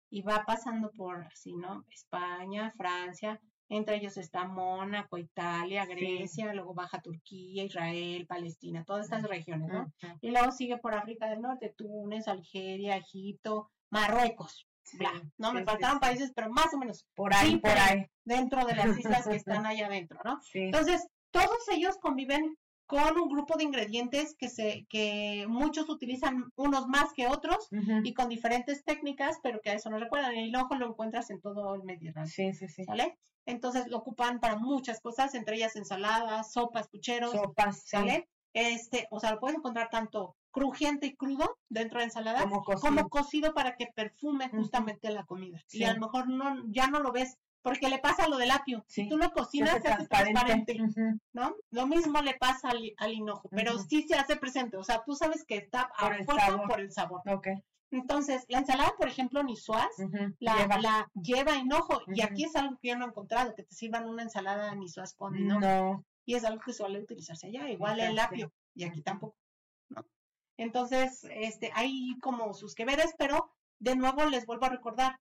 [0.09, 1.85] y va pasando por así, ¿no?
[1.89, 3.39] España, Francia,
[3.69, 9.91] entre ellos está Mónaco, Italia, Grecia, luego baja Turquía, Israel, Palestina, todas estas regiones, ¿no?
[10.21, 14.67] Y luego sigue por África del Norte, Túnez, Algeria, Egipto, Marruecos.
[15.37, 18.05] no, me faltaron países, pero más o menos por ahí, por ahí.
[18.23, 20.39] Dentro de las islas que están allá adentro, ¿no?
[20.53, 22.57] Entonces, todos ellos conviven
[22.87, 27.67] con un grupo de ingredientes que se que muchos utilizan unos más que otros
[28.03, 30.35] y con diferentes técnicas, pero que a eso no recuerdan.
[30.35, 32.31] El ojo lo encuentras en todo el Mediterráneo.
[32.31, 32.85] Sí, sí, sí.
[32.85, 33.17] ¿Sale?
[33.45, 37.31] Entonces lo ocupan para muchas cosas, entre ellas ensaladas, sopas, pucheros.
[37.31, 38.29] Sopas, ¿sale?
[38.53, 42.45] Este, o sea, lo puedes encontrar tanto crujiente y crudo dentro de ensaladas,
[42.81, 45.61] como cocido, para que perfume justamente la comida.
[45.71, 47.37] Y a lo mejor no, ya no lo ves
[47.67, 48.85] porque le pasa lo del apio.
[48.87, 50.77] Si tú lo cocinas, se hace transparente,
[51.33, 51.53] ¿no?
[51.69, 54.77] Lo mismo le pasa al, hinojo, pero sí se hace presente.
[54.77, 57.21] O sea, tú sabes que está por a fuerza por el sabor.
[57.29, 57.55] Okay.
[57.91, 60.07] Entonces, la ensalada, por ejemplo, niçoise,
[60.39, 60.77] la, lleva.
[60.77, 62.03] la lleva hinojo.
[62.07, 65.17] Y aquí es algo que yo no he encontrado, que te sirvan una ensalada niçoise
[65.17, 65.59] con hinojo.
[65.59, 66.05] No.
[66.25, 67.69] Y es algo que suele utilizarse allá.
[67.69, 68.53] Igual el apio.
[68.75, 69.35] Y aquí tampoco.
[69.89, 70.05] ¿no?
[70.55, 75.19] Entonces, este, hay como sus que veres, pero de nuevo les vuelvo a recordar,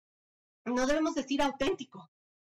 [0.64, 2.08] no debemos decir auténtico,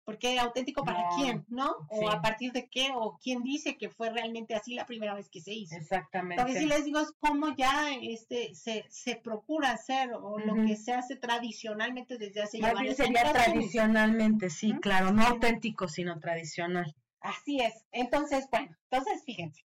[0.07, 1.75] porque auténtico para quién, ¿no?
[1.89, 5.27] O a partir de qué, o quién dice que fue realmente así la primera vez
[5.29, 5.75] que se hizo.
[5.75, 6.41] Exactamente.
[6.41, 10.55] Lo que sí les digo es cómo ya este se, se procura hacer o lo
[10.65, 16.17] que se hace tradicionalmente desde hace ya varios sería tradicionalmente, sí, claro, no auténtico, sino
[16.21, 16.95] tradicional.
[17.19, 17.73] Así es.
[17.91, 19.65] Entonces, bueno, entonces fíjense,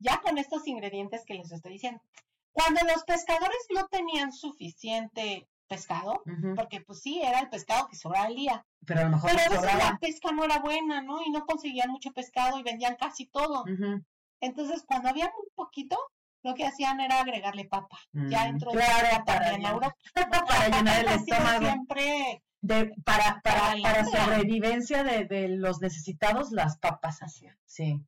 [0.00, 2.02] ya con estos ingredientes que les estoy diciendo,
[2.52, 6.22] cuando los pescadores no tenían suficiente pescado,
[6.56, 8.66] porque pues sí, era el pescado que sobraba el día.
[8.86, 11.22] Pero a lo mejor Pero la pesca no era buena, ¿no?
[11.24, 13.64] Y no conseguían mucho pescado y vendían casi todo.
[14.40, 15.96] Entonces, cuando había muy poquito,
[16.42, 17.98] lo que hacían era agregarle papa.
[18.12, 19.78] Ya mm, entró claro, para, llenar,
[20.14, 21.66] para llenar el estómago.
[21.66, 24.04] Siempre de, para, para, para,
[24.46, 28.00] sobrevivencia de, de, los necesitados, las papas hacían, sí.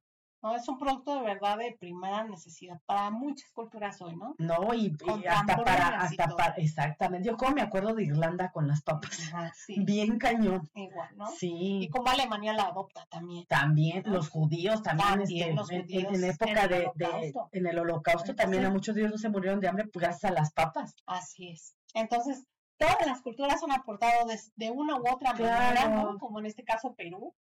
[0.42, 0.56] ¿No?
[0.56, 4.34] Es un producto de verdad de primera necesidad para muchas culturas hoy, ¿no?
[4.38, 4.96] No, y,
[5.28, 7.28] hasta para, hasta para, exactamente.
[7.28, 9.32] Yo como me acuerdo de Irlanda con las papas.
[9.68, 10.68] Bien cañón.
[10.74, 11.26] Igual, ¿no?
[11.30, 11.80] Sí.
[11.82, 13.46] Y como Alemania la adopta también.
[13.46, 18.64] También, los judíos también, este, los judíos en, época de, de, en el holocausto también
[18.64, 20.94] a muchos judíos no se murieron de hambre pues, gracias a las papas.
[21.06, 21.74] Así es.
[21.94, 22.44] Entonces,
[22.80, 24.26] todas las culturas han aportado
[24.56, 26.18] de, una u otra manera, ¿no?
[26.18, 27.34] Como en este caso Perú,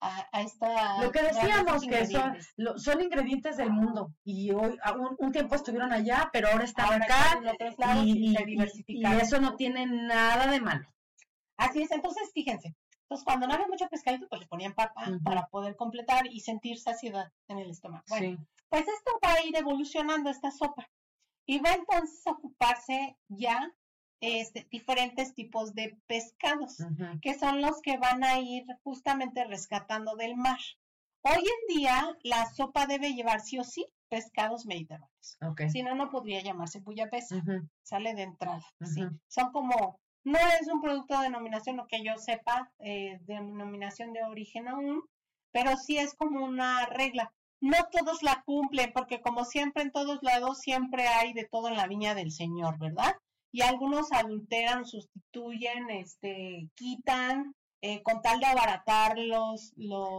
[0.00, 1.02] a, esta...
[1.02, 4.12] Lo que decíamos, que son, son ingredientes del mundo.
[4.24, 4.78] Y hoy
[5.18, 7.40] un, tiempo estuvieron allá, pero ahora están acá
[8.04, 8.34] y,
[9.20, 10.86] eso no tiene nada de malo.
[11.56, 15.46] Así es, entonces fíjense, entonces cuando no había mucho pescadito, pues le ponían papa para
[15.46, 18.04] poder completar y sentir saciedad en el estómago.
[18.08, 20.86] Bueno, Pues esto va a ir evolucionando esta sopa.
[21.48, 23.72] Y va entonces a ocuparse ya
[24.20, 26.78] este, diferentes tipos de pescados,
[27.20, 30.58] que son los que van a ir justamente rescatando del mar.
[31.22, 35.38] Hoy en día la sopa debe llevar sí o sí pescados mediterráneos.
[35.70, 37.42] Si no, no podría llamarse buyapesa.
[37.82, 38.64] Sale de entrada.
[38.82, 39.02] ¿sí?
[39.28, 44.22] Son como, no es un producto de denominación, lo que yo sepa, eh, denominación de
[44.22, 45.02] origen aún,
[45.50, 47.32] pero sí es como una regla.
[47.60, 51.76] No todos la cumplen, porque como siempre en todos lados, siempre hay de todo en
[51.76, 53.16] la viña del Señor, ¿verdad?
[53.56, 59.72] Y algunos adulteran, sustituyen, este, quitan, eh, con tal de abaratar los,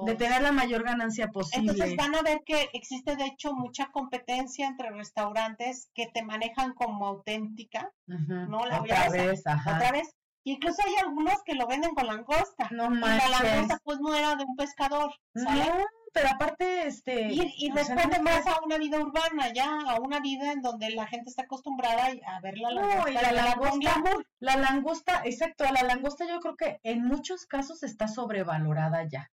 [0.08, 1.70] De tener la mayor ganancia posible.
[1.72, 6.74] Entonces van a ver que existe de hecho mucha competencia entre restaurantes que te manejan
[6.74, 8.66] como auténtica, ¿no?
[8.66, 10.16] La otra vez, Otra vez.
[10.50, 12.70] Incluso hay algunos que lo venden con langosta.
[12.72, 15.70] No y la langosta pues no era de un pescador, ¿sabes?
[16.14, 17.28] pero aparte, este...
[17.32, 21.30] Y, responde más a una vida urbana, ya, a una vida en donde la gente
[21.30, 23.04] está acostumbrada a ver la langosta.
[23.04, 24.04] No, y la, langosta,
[24.40, 29.30] la langosta, exacto, la langosta yo creo que en muchos casos está sobrevalorada ya.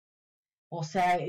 [0.70, 1.20] O sea,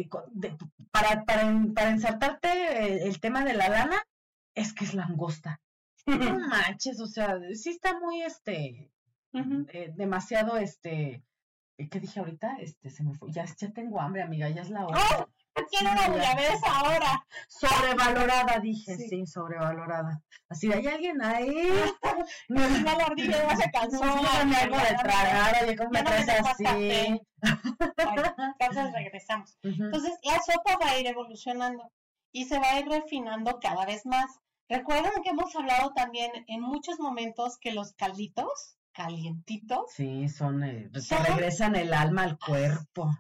[0.93, 4.01] para, para, para ensartarte el, tema de la lana,
[4.55, 5.61] es que es langosta.
[6.07, 8.92] no manches, o sea, sí está muy, este,
[9.35, 11.23] eh, demasiado, este,
[11.77, 12.57] ¿qué dije ahorita?
[12.61, 13.31] Este, se me fue.
[13.33, 15.01] Ya, ya tengo hambre, amiga, ya es la hora.
[15.19, 15.29] ¡Oh!
[15.71, 17.27] Quiero una ves ahora.
[17.49, 19.27] Sobrevalorada, dije, sí.
[19.27, 20.23] sobrevalorada.
[20.49, 21.69] Así de, hay alguien ahí.
[22.49, 24.05] no, la ardilla ya se cansó.
[24.05, 26.65] No, algo de tragar, oye, ¿cómo me traes así?
[28.61, 29.59] entonces regresamos.
[29.63, 31.91] Entonces, la sopa va a ir evolucionando
[32.33, 34.41] y se va a ir refinando cada vez más.
[34.69, 39.91] Recuerden que hemos hablado también en muchos momentos que los calditos calientitos.
[39.93, 40.91] Sí, son, eh,
[41.27, 43.11] regresan el alma al cuerpo.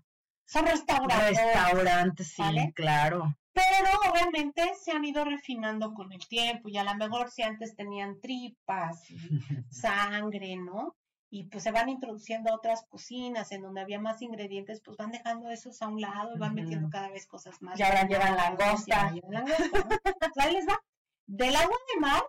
[0.45, 1.39] Son restaurantes.
[1.39, 3.35] Restaurantes, sí, claro.
[3.53, 7.77] Pero obviamente se han ido refinando con el tiempo y a lo mejor si antes
[7.77, 9.17] tenían tripas, y
[9.71, 10.97] sangre, ¿no?
[11.31, 15.13] Y pues se van introduciendo a otras cocinas en donde había más ingredientes, pues van
[15.13, 17.79] dejando esos a un lado y van metiendo cada vez cosas más.
[17.79, 19.13] Y ahora llevan langosta.
[19.29, 19.93] langosta
[20.37, 20.79] ahí les va.
[21.27, 22.23] Del agua de mar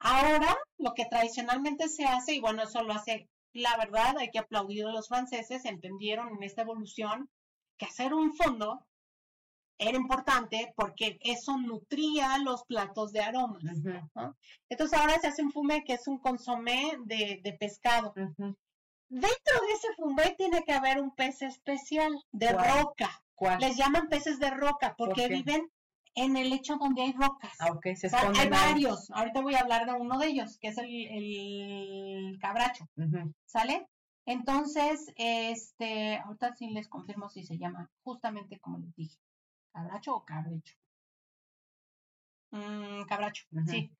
[0.00, 4.38] Ahora, lo que tradicionalmente se hace, y bueno, eso lo hace, la verdad, hay que
[4.38, 7.28] aplaudir a los franceses, entendieron en esta evolución
[7.76, 8.86] que hacer un fondo
[9.78, 13.62] era importante porque eso nutría los platos de aromas.
[14.68, 18.12] Entonces ahora se hace un fumé que es un consomé de, pescado.
[18.16, 18.40] Dentro
[19.66, 23.22] de ese fumé tiene que haber un pez especial de roca.
[23.60, 25.70] Les llaman peces de roca porque viven
[26.24, 27.52] en el lecho donde hay rocas.
[27.60, 29.10] Ah, se Hay varios.
[29.10, 32.88] Ahorita voy a hablar de uno de ellos, que es el, cabracho.
[33.46, 33.86] ¿Sale?
[34.26, 39.18] Entonces, este, ahorita sí les confirmo si se llama justamente como les dije.
[39.72, 40.74] ¿Cabracho o cabrecho?
[42.50, 43.90] Mm, cabracho, sí.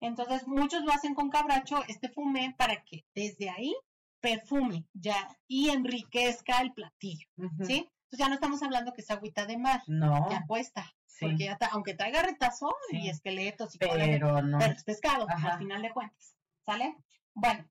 [0.00, 3.74] Entonces, muchos lo hacen con cabracho, este fume, para que desde ahí
[4.20, 7.28] perfume ya y enriquezca el platillo,
[7.62, 7.90] ¿sí?
[8.04, 10.28] Entonces ya no estamos hablando que es agüita de mar, no.
[10.30, 14.58] ya cuesta, porque ya aunque traiga retazón y esqueletos y pero no.
[14.58, 16.96] es pescado, al final de cuentas, ¿sale?
[17.34, 17.64] Bueno,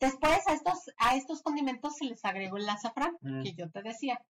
[0.00, 3.42] después a estos, a estos condimentos se les agregó el azafrán, mm.
[3.42, 4.20] que yo te decía.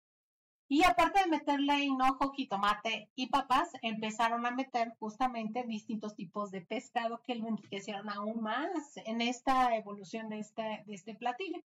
[0.68, 6.60] Y aparte de meterle hinojo, jitomate y papas, empezaron a meter justamente distintos tipos de
[6.60, 11.60] pescado que lo enriquecieron aún más en esta evolución de este, de este platillo.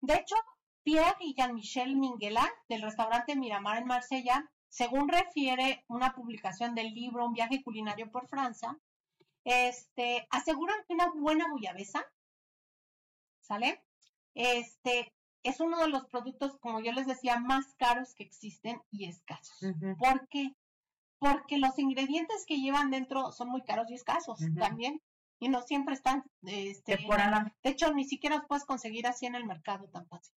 [0.00, 0.34] De hecho,
[0.82, 7.26] Pierre y Jean-Michel Minguela, del restaurante Miramar en Marsella, según refiere una publicación del libro
[7.26, 8.78] Un viaje culinario por Francia,
[9.44, 12.02] este, aseguran que una buena bullabesa,
[13.42, 13.84] ¿sale?
[14.34, 15.12] Este,
[15.42, 19.74] es uno de los productos, como yo les decía, más caros que existen y escasos.
[19.98, 20.54] ¿Por qué?
[21.18, 25.02] Porque los ingredientes que llevan dentro son muy caros y escasos también
[25.42, 29.44] y no siempre están este, De hecho, ni siquiera los puedes conseguir así en el
[29.44, 30.32] mercado tan fácil.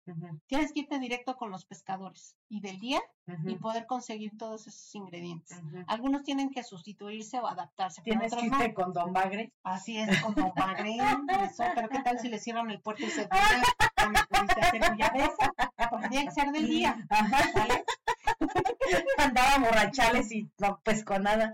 [0.47, 3.01] Tienes que irte directo con los pescadores y del día
[3.45, 5.61] y poder conseguir todos esos ingredientes.
[5.89, 8.01] Algunos tienen que sustituirse o adaptarse.
[8.03, 9.53] Tienes que irte con Don Bagre.
[9.65, 10.97] Así es, con Don Bagre.
[11.75, 13.29] pero ¿qué tal si le cierran el puerto y se
[16.11, 16.97] tiene que ser del día.
[17.09, 17.85] ¿vale?
[19.19, 21.53] Andaba borrachales y no pesco nada.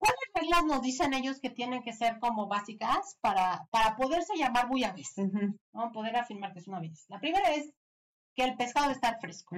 [0.00, 4.66] ¿Cuáles reglas nos dicen ellos que tienen que ser como básicas para, para poderse llamar
[4.66, 5.14] buyabés?
[5.74, 5.92] ¿no?
[5.92, 7.04] Poder afirmar que es una vez.
[7.08, 7.70] La primera es
[8.34, 9.56] que el pescado debe estar fresco.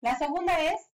[0.00, 0.92] La segunda es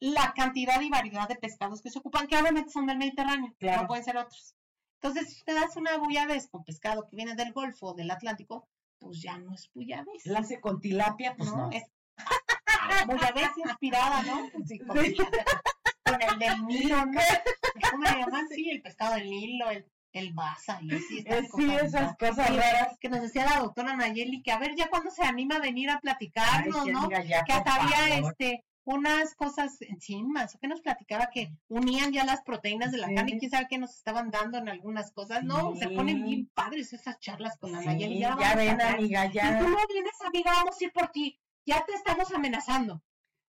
[0.00, 3.86] la cantidad y variedad de pescados que se ocupan, que obviamente son del Mediterráneo, no
[3.86, 4.56] pueden ser otros.
[5.02, 8.66] Entonces, si te das una buyabés con pescado que viene del Golfo o del Atlántico,
[8.98, 10.24] pues ya no es buyabés.
[10.24, 11.70] La hace con tilapia, pues no.
[11.70, 11.84] Es...
[13.34, 14.48] vez inspirada, ¿no?
[14.66, 17.20] Sí, con, el del Nilo, ¿no?
[17.90, 18.48] ¿Cómo le llaman?
[18.48, 20.94] Sí, el pescado del Nilo, el, el basa y.
[20.94, 22.96] Estas sí, esas cosas raras.
[23.00, 25.90] Que nos decía la doctora Nayeli, que a ver ya cuando se anima a venir
[25.90, 27.08] a platicarnos, ¿no?
[27.08, 32.42] que hasta había este unas cosas enzimas, o que nos platicaba que unían ya las
[32.42, 35.74] proteínas de la carne y quién sabe qué nos estaban dando en algunas cosas, ¿no?
[35.76, 38.18] Se ponen bien padres esas charlas con la Nayeli.
[38.18, 39.58] Ya, ya ven, amiga, ya.
[39.58, 41.40] Si tú no vienes, amiga, vamos a ir por ti.
[41.64, 43.02] Ya te estamos amenazando.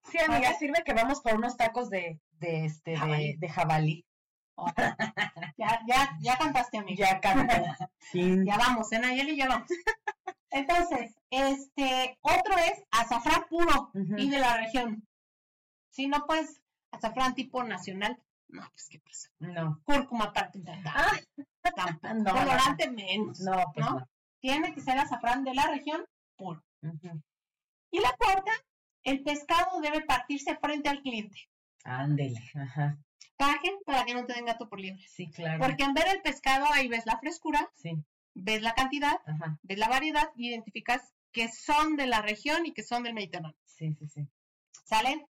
[0.10, 3.36] Sí, amiga, sirve que vamos por unos tacos de, de este, jabalí.
[3.36, 4.06] De, jabalí.
[5.58, 7.08] ya, ya, ya cantaste, amiga.
[7.08, 7.64] Ya canté.
[8.46, 9.36] Ya vamos, ¿eh, Nayeli?
[9.36, 9.68] Ya vamos.
[10.52, 15.06] Entonces, este, otro es azafrán puro y de la región.
[15.90, 18.18] Si no, pues, azafrán tipo nacional.
[18.48, 19.30] No, pues, ¿qué pasa?
[19.40, 19.82] No.
[19.84, 21.20] Cúrcuma parte de ah,
[22.14, 23.40] no, colorante menos.
[23.42, 24.08] No, pues ¿no?
[24.40, 26.06] Tiene que ser azafrán de la región
[26.38, 26.64] puro.
[27.92, 28.52] Y la cuarta,
[29.04, 31.38] el pescado debe partirse frente al cliente.
[31.84, 32.98] Ándele, ajá.
[33.38, 35.04] Paguen para que no te den gato por libre.
[35.08, 35.60] Sí, claro.
[35.60, 37.98] Porque en ver el pescado ahí ves la frescura, sí.
[38.34, 39.20] ves la cantidad,
[39.64, 43.58] ves la variedad y identificas que son de la región y que son del Mediterráneo.
[43.66, 44.28] Sí, sí, sí.
[44.86, 45.26] ¿Salen?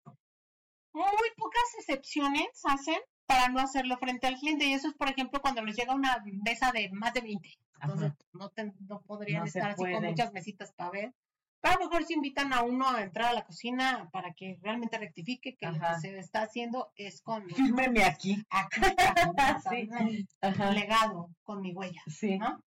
[0.95, 4.67] muy pocas excepciones hacen para no hacerlo frente al cliente.
[4.67, 7.49] Y eso es, por ejemplo, cuando les llega una mesa de más de 20.
[7.81, 8.53] Entonces, no,
[8.89, 11.15] no podrían estar así con muchas mesitas para ver.
[11.63, 14.59] Pero a lo mejor si invitan a uno a entrar a la cocina para que
[14.63, 17.49] realmente rectifique que lo que se está haciendo es con...
[17.57, 18.45] Fírmeme aquí.
[19.71, 20.27] sí.
[20.75, 22.03] Legado, con mi huella.
[22.09, 22.37] Sí.
[22.37, 22.61] ¿no?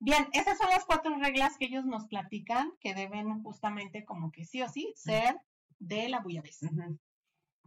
[0.00, 4.46] Bien, esas son las cuatro reglas que ellos nos platican que deben justamente como que
[4.46, 5.36] sí o sí ser
[5.78, 6.68] de la bullabesa.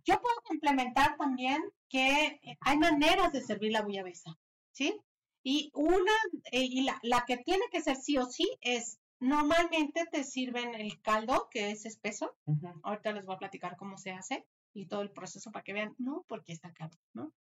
[0.06, 4.38] Yo puedo complementar también que hay maneras de servir la bullabesa,
[4.72, 5.00] ¿sí?
[5.44, 6.14] Y una,
[6.52, 10.76] eh, y la, la, que tiene que ser sí o sí es, normalmente te sirven
[10.76, 12.36] el caldo, que es espeso.
[12.84, 15.96] Ahorita les voy a platicar cómo se hace y todo el proceso para que vean,
[15.98, 17.34] no, porque está caro, ¿no?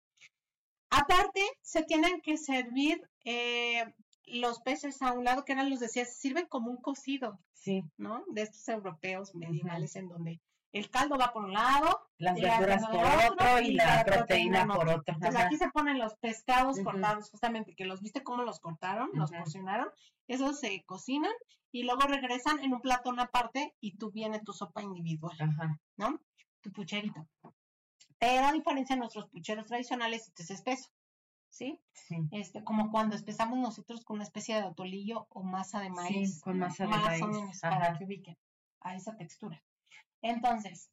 [0.89, 3.85] Aparte, se tienen que servir eh,
[4.25, 7.83] los peces a un lado, que eran los decías, sirven como un cocido, sí.
[7.97, 8.23] ¿no?
[8.27, 10.41] De estos europeos medievales en donde
[10.77, 15.13] el caldo va por un lado, las verduras por otro, y, la, proteína, por otro.
[15.13, 19.31] Entonces aquí se ponen los pescados cortados, justamente que los viste cómo los cortaron, los
[19.31, 19.89] porcionaron,
[20.27, 21.31] esos se cocinan
[21.71, 25.37] y luego regresan en un platón aparte y tú viene tu sopa individual,
[25.97, 26.19] ¿no?
[26.61, 27.27] Tu pucherito.
[28.19, 30.89] Pero a diferencia de nuestros pucheros tradicionales, este es espeso.
[31.49, 31.79] ¿Sí?
[31.93, 32.27] ¿sí?
[32.31, 36.35] Este, como cuando empezamos nosotros con una especie de atolillo o masa de maíz.
[36.35, 37.21] Sí, con masa de más maíz.
[37.21, 38.37] o menos, para que ubiquen
[38.81, 39.63] a esa textura.
[40.21, 40.89] Entonces,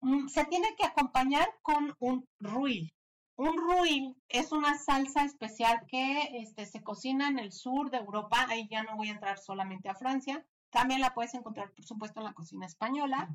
[0.00, 2.92] mm, se tiene que acompañar con un ruil.
[3.36, 8.46] Un ruil es una salsa especial que este, se cocina en el sur de Europa.
[8.48, 10.44] Ahí ya no voy a entrar solamente a Francia.
[10.70, 13.28] También la puedes encontrar, por supuesto, en la cocina española.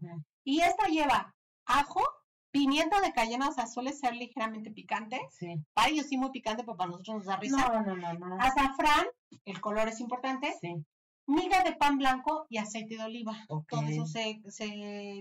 [0.43, 1.35] Y esta lleva
[1.65, 2.01] ajo,
[2.51, 5.19] pimienta de cayena, o sea, suele ser ligeramente picante.
[5.31, 5.55] Sí.
[5.73, 7.57] Para ellos sí muy picante, pero para nosotros nos da risa.
[7.57, 8.37] No, no, no, no.
[8.39, 9.07] Azafrán,
[9.45, 10.55] el color es importante.
[10.61, 10.85] Sí
[11.27, 13.45] miga de pan blanco y aceite de oliva.
[13.47, 14.67] Todo eso se, se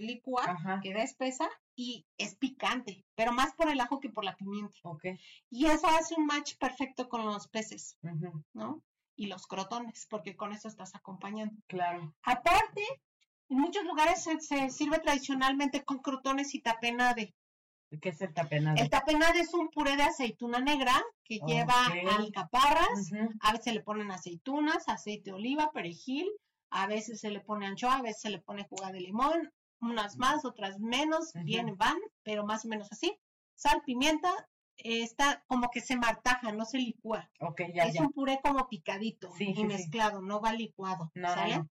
[0.00, 4.78] licúa, queda espesa y es picante, pero más por el ajo que por la pimienta.
[4.82, 5.18] Okay.
[5.50, 7.98] Y eso hace un match perfecto con los peces,
[8.54, 8.82] ¿no?
[9.16, 11.54] Y los crotones, porque con eso estás acompañando.
[11.66, 12.14] Claro.
[12.22, 12.82] Aparte,
[13.48, 17.34] en muchos lugares se, se sirve tradicionalmente con crotones y tapenade.
[18.00, 18.80] ¿Qué es el tapenade?
[18.80, 20.92] El tapenade es un puré de aceituna negra
[21.24, 21.86] que lleva
[22.18, 23.10] alcaparras,
[23.40, 26.28] a veces le ponen aceitunas, aceite de oliva, perejil,
[26.70, 30.16] a veces se le pone anchoa, a veces se le pone jugada de limón, unas
[30.16, 33.16] más, otras menos, bien van, pero más o menos así.
[33.54, 34.30] Sal, pimienta,
[34.76, 37.30] está como que se martaja, no se licúa.
[37.40, 41.10] Okay, ya, es un puré como picadito y mezclado, no va licuado.
[41.14, 41.62] No, ¿sale?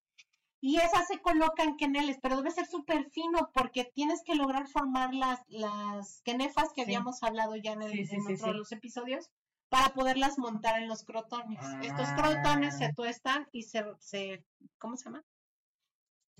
[0.65, 5.13] Y esas se colocan queneles, pero debe ser súper fino porque tienes que lograr formar
[5.13, 9.29] las, las quenefas que habíamos hablado ya en, el, otro de los episodios
[9.69, 11.59] para poderlas montar en los crotones.
[11.83, 12.93] Estos crotones se ah.
[12.95, 14.43] tuestan y se, se
[14.79, 15.23] ¿cómo se llama?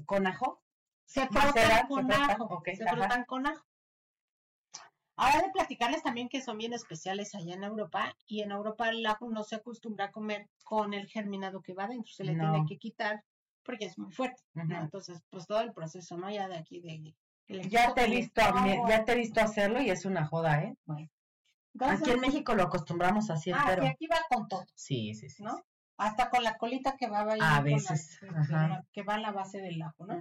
[0.08, 0.60] ¿Con ajo?
[1.06, 2.64] Se frotan con ajo.
[2.66, 3.64] se frotan con ajo.
[5.18, 9.06] Ahora de platicarles también que son bien especiales allá en Europa y en Europa el
[9.06, 12.66] ajo no se acostumbra a comer con el germinado que va dentro, se le tiene
[12.68, 13.24] que quitar
[13.66, 16.30] porque es muy fuerte, Entonces, pues todo el proceso, ¿no?
[16.30, 17.16] Ya de aquí de...
[17.70, 18.42] Ya te, he visto,
[18.88, 20.76] ya te he visto hacerlo y es una joda, ¿eh?
[20.86, 21.10] Bueno.
[21.80, 23.86] aquí en México lo acostumbramos así, ah, pero...
[23.86, 24.66] aquí va con todo.
[24.74, 25.44] Sí, sí, sí.
[25.44, 25.62] ¿No?
[25.98, 28.20] Hasta con la colita que va a, a veces,
[28.92, 30.20] que va a la base del ajo, ¿no?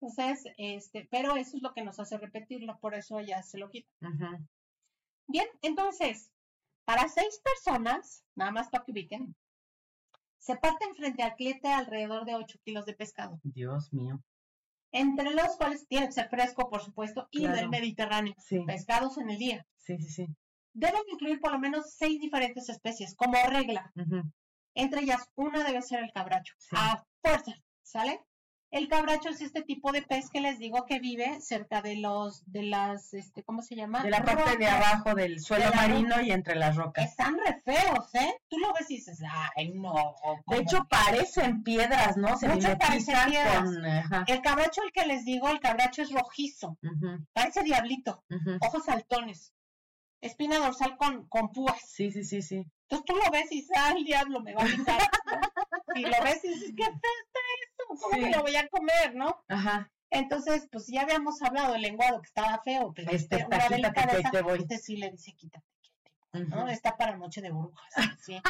[0.00, 3.70] Entonces, este, pero eso es lo que nos hace repetirlo, por eso ya se lo
[3.70, 3.88] quita.
[5.26, 6.30] Bien, entonces,
[6.84, 9.34] para seis personas, nada más para que ubiquen,
[10.38, 13.38] se parten frente al cliente alrededor de 8 kilos de pescado.
[13.42, 14.20] Dios mío.
[14.90, 18.34] entre los cuales tiene que ser fresco, por supuesto, y del Mediterráneo,
[18.66, 19.66] pescados en el día.
[19.76, 20.26] Sí, sí, sí.
[20.72, 23.92] Deben incluir por lo menos seis diferentes especies, como regla.
[24.74, 28.20] Entre ellas, una debe ser el cabracho, a fuerza, ¿sale?
[28.70, 32.42] El cabracho es este tipo de pez que les digo que vive cerca de los,
[32.52, 34.02] de las, este, ¿cómo se llama?
[34.02, 37.06] De la parte de abajo del suelo marino y entre las rocas.
[37.06, 38.34] Están re feos, ¿eh?
[38.48, 39.22] Tú lo ves y dices,
[39.56, 40.16] ay, no.
[40.48, 42.36] De hecho, parecen piedras, ¿no?
[42.36, 43.64] Se Mucho parecen piedras.
[43.64, 46.78] Con, el cabracho, el que les digo, el cabracho es rojizo.
[47.32, 48.22] Parece diablito.
[48.60, 49.54] Ojos saltones.
[50.20, 51.80] Espina dorsal con, con púas.
[51.86, 52.66] Sí, sí, sí, sí.
[52.90, 55.00] Entonces tú lo ves y dices, ah, el diablo me va a quitar.
[55.94, 57.27] y lo ves y dices, qué feo
[57.96, 59.42] ¿cómo me lo voy a comer, no?
[59.48, 59.90] Ajá.
[60.10, 64.30] Entonces, pues ya habíamos hablado del lenguado que estaba feo, pero este, este una delicadeza,
[64.30, 64.58] te voy.
[64.60, 66.68] este sí le dice quítate, quítate, ¿no?
[66.68, 68.40] Está para noche de brujas, ¿sí?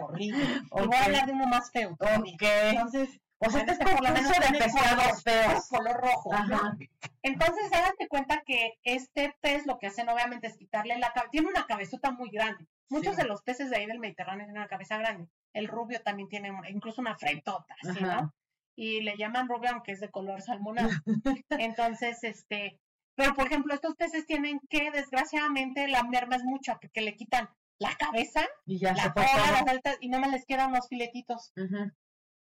[0.00, 0.44] horrible.
[0.44, 2.36] Y voy a hablar de uno más feo todavía.
[2.40, 5.68] Entonces, o sea, este es por lo menos de pescados feos.
[5.68, 6.34] Color rojo.
[6.34, 6.76] Ajá.
[7.22, 11.30] Entonces, háganse cuenta que este pez lo que hacen obviamente es quitarle la cabeza.
[11.30, 12.66] Tiene una cabezota muy grande.
[12.90, 15.28] Muchos de los peces de ahí del Mediterráneo tienen una cabeza grande.
[15.54, 18.34] El rubio también tiene incluso una frentota, ¿sí, no?
[18.80, 20.88] Y le llaman rubio aunque es de color salmonado.
[21.50, 22.80] Entonces, este,
[23.14, 27.50] pero por ejemplo, estos peces tienen que, desgraciadamente, la merma es mucha porque le quitan
[27.78, 31.52] la cabeza, y ya la cola, las altas, y nada más les quedan unos filetitos.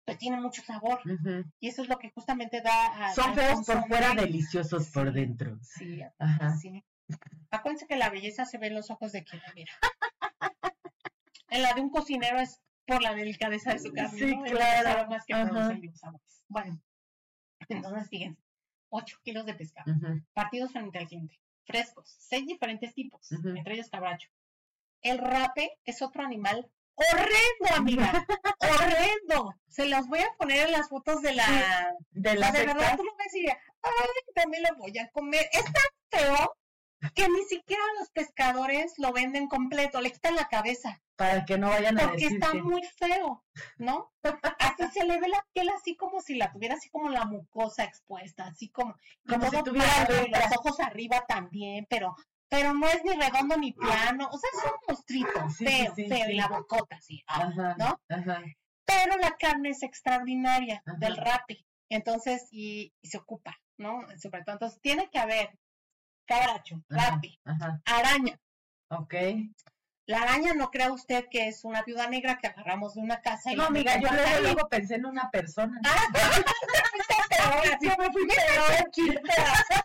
[0.04, 1.00] Pues tienen mucho sabor.
[1.62, 3.14] Y eso es lo que justamente da.
[3.14, 5.58] Son feos por fuera, deliciosos por dentro.
[5.62, 6.58] Sí, Ajá.
[6.58, 6.84] sí.
[7.50, 9.72] Acuérdense que la belleza se ve en los ojos de quien la mira.
[11.50, 14.20] en la de un cocinero es por la delicadeza de su carne.
[14.20, 15.10] Sí, claro.
[15.10, 15.34] Más que
[16.48, 16.80] bueno,
[17.70, 18.42] entonces fíjense,
[18.90, 19.92] 8 kilos de pescado,
[20.34, 24.30] partidos frente al cliente, frescos, seis diferentes tipos, entre ellos cabracho.
[25.02, 28.26] El rape es otro animal horrendo, amiga,
[28.60, 29.56] horrendo.
[29.68, 31.94] Se los voy a poner en las fotos de la...
[32.12, 32.52] De la...
[32.52, 35.48] de verdad, tú lo ves y ay, también lo voy a comer.
[35.52, 35.74] Es tan
[36.10, 36.58] feo
[37.14, 41.02] que ni siquiera los pescadores lo venden completo, le quitan la cabeza.
[41.16, 43.44] Para que no vayan a Porque está muy feo,
[43.78, 44.12] ¿no?
[44.60, 47.84] Así se le ve la piel así como si la tuviera así como la mucosa
[47.84, 48.96] expuesta, así como,
[49.28, 52.16] como si tuviera los ojos arriba también, pero
[52.48, 56.36] pero no es ni redondo ni plano, o sea, es un monstruito, feo, feo, y
[56.36, 58.00] la bocota así, ah, ¿no?
[58.86, 64.06] Pero la carne es extraordinaria del rapi, entonces, y, y, se ocupa, ¿no?
[64.22, 65.58] Sobre todo, entonces tiene que haber
[66.26, 67.40] cabracho, rapi,
[67.86, 68.40] araña.
[68.90, 69.14] Ok.
[70.08, 73.52] La araña no crea usted que es una viuda negra que agarramos de una casa
[73.52, 75.82] y No, amiga, yo luego, luego, pensé en una persona.
[75.84, 75.98] Ah,
[77.82, 79.26] yo me fui peor,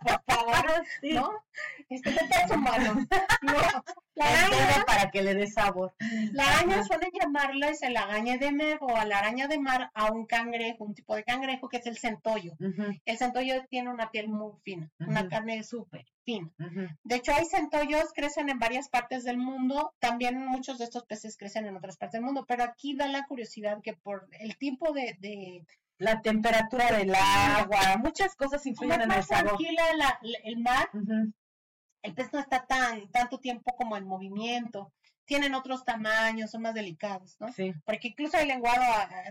[0.03, 1.45] por favor, ¿no?
[1.89, 3.07] Este es humano.
[3.41, 3.85] No,
[4.15, 5.95] la araña, para que le dé sabor.
[6.33, 9.91] La araña suelen llamarla es el agaña de mar o a la araña de mar
[9.95, 12.57] a un cangrejo, un tipo de cangrejo que es el centollo.
[13.07, 16.05] El centollo tiene una piel muy fina, una carne súper
[17.05, 21.37] De hecho, hay centollos, crecen en varias partes del mundo, también muchos de estos peces
[21.37, 24.93] crecen en otras partes del mundo, pero aquí da la curiosidad que por el tipo
[24.93, 25.65] de
[25.99, 29.57] la temperatura del agua, muchas cosas influyen en el sabor.
[29.57, 29.83] tranquila
[30.45, 30.89] el mar,
[32.03, 34.93] el pez no está tan tanto tiempo como en movimiento.
[35.31, 37.53] Tienen otros tamaños, son más delicados, ¿no?
[37.53, 37.73] Sí.
[37.85, 38.83] Porque incluso el lenguado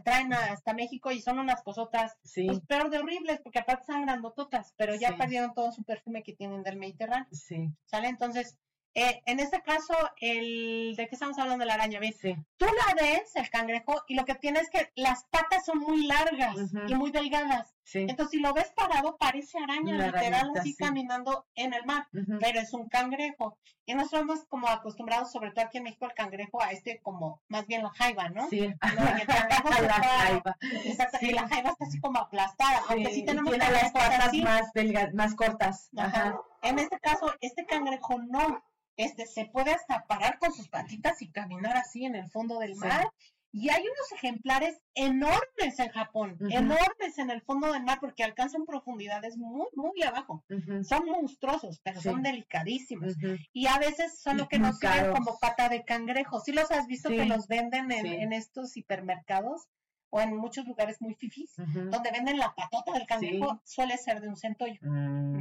[0.05, 2.45] traen hasta México y son unas cosotas, sí.
[2.45, 6.31] pues, peor de horribles, porque aparte están grandototas, pero ya perdieron todo su perfume que
[6.31, 7.27] tienen del Mediterráneo.
[7.33, 7.67] Sí.
[7.83, 8.07] ¿Sale?
[8.07, 8.57] Entonces,
[8.93, 12.17] eh, en este caso, el de qué estamos hablando de la araña, ¿ves?
[12.21, 16.05] Tú la ves, el cangrejo, y lo que tiene es que las patas son muy
[16.07, 16.55] largas
[16.87, 17.75] y muy delgadas.
[17.93, 22.07] Entonces, si lo ves parado, parece araña, literal, así caminando en el mar,
[22.39, 23.57] pero es un cangrejo.
[23.85, 27.41] Y nosotros estamos como acostumbrados, sobre todo aquí en México, el cangrejo a este como,
[27.47, 28.47] más bien la jaiba, ¿no?
[28.49, 28.59] Sí.
[28.81, 30.57] la jaiba.
[31.21, 34.71] Y la jaiba está así como aplastada, aunque sí tenemos tiene las patas más,
[35.13, 35.89] más cortas.
[35.97, 36.39] Ajá.
[36.61, 38.63] En este caso, este cangrejo no
[38.99, 42.75] este, se puede hasta parar con sus patitas y caminar así en el fondo del
[42.75, 43.09] mar.
[43.51, 48.65] Y hay unos ejemplares enormes en Japón, enormes en el fondo del mar, porque alcanzan
[48.65, 50.43] profundidades muy, muy abajo.
[50.83, 53.15] Son monstruosos, pero son delicadísimos.
[53.51, 56.39] Y a veces son lo que nos sirven como pata de cangrejo.
[56.39, 59.67] ¿Sí los has visto que los venden en, estos hipermercados?
[60.11, 64.27] o en muchos lugares muy fifis, donde venden la patota del cangrejo, suele ser de
[64.27, 64.79] un centollo.
[64.81, 65.37] Mm,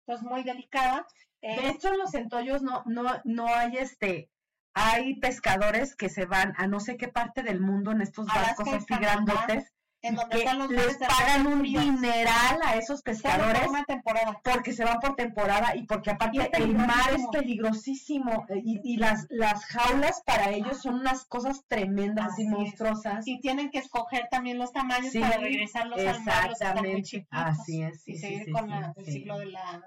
[0.00, 1.06] Entonces, muy delicada.
[1.40, 4.28] De eh, hecho, en los centollos no, no, no hay este,
[4.74, 8.68] hay pescadores que se van a no sé qué parte del mundo en estos barcos
[8.68, 11.84] así grandotes en donde que están los les pagan un fríos.
[11.84, 14.40] dineral a esos pescadores por una temporada.
[14.42, 18.46] porque se van por temporada y porque aparte el mar es peligrosísimo.
[18.48, 22.50] eh, y, y las, las jaulas para ellos son unas cosas tremendas Así y es.
[22.50, 23.26] monstruosas.
[23.28, 26.76] Y tienen que escoger también los tamaños Sí, para regresarlos al mar, los que están
[26.78, 27.02] muy exactamente.
[27.02, 27.28] chiquitos.
[27.38, 29.82] Así es, sí, y sí, seguir sí, con la- el ciclo de la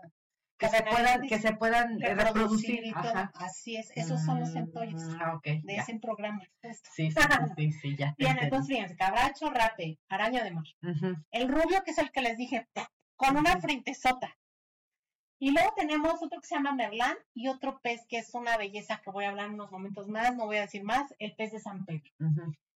[0.58, 1.52] Que se puedan, que alimenticia.
[1.52, 2.86] se puedan eh, reproducir.
[2.86, 3.08] y todo.
[3.10, 3.32] Ajá.
[3.36, 5.82] Así es, esos son los centollos Mm, ah, ok, de ya.
[5.82, 6.42] ese programa.
[6.62, 7.18] Sí, sí,
[7.58, 8.16] sí, sí, ya.
[8.18, 10.64] Bien, entonces fíjense, cabracho, rape, araña de mar.
[11.32, 12.68] El rubio, que es el que les dije,
[13.16, 13.62] con una Ujú.
[13.62, 14.38] frentezota.
[15.40, 19.02] Y luego tenemos otro que se llama merlán y otro pez que es una belleza
[19.04, 21.52] que voy a hablar en unos momentos más, no voy a decir más, el pez
[21.52, 22.10] de San Pedro.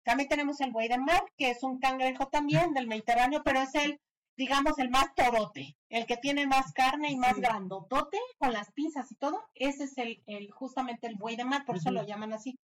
[0.02, 3.74] También tenemos el buey de mar, que es un cangrejo también del Mediterráneo, pero es
[3.74, 4.00] el,
[4.36, 7.40] digamos, el más torote, el que tiene más carne y más Sí.
[7.40, 9.42] grandotote, con las pinzas y todo.
[9.54, 12.58] Ese es el, el justamente el buey de mar, por eso lo llaman así.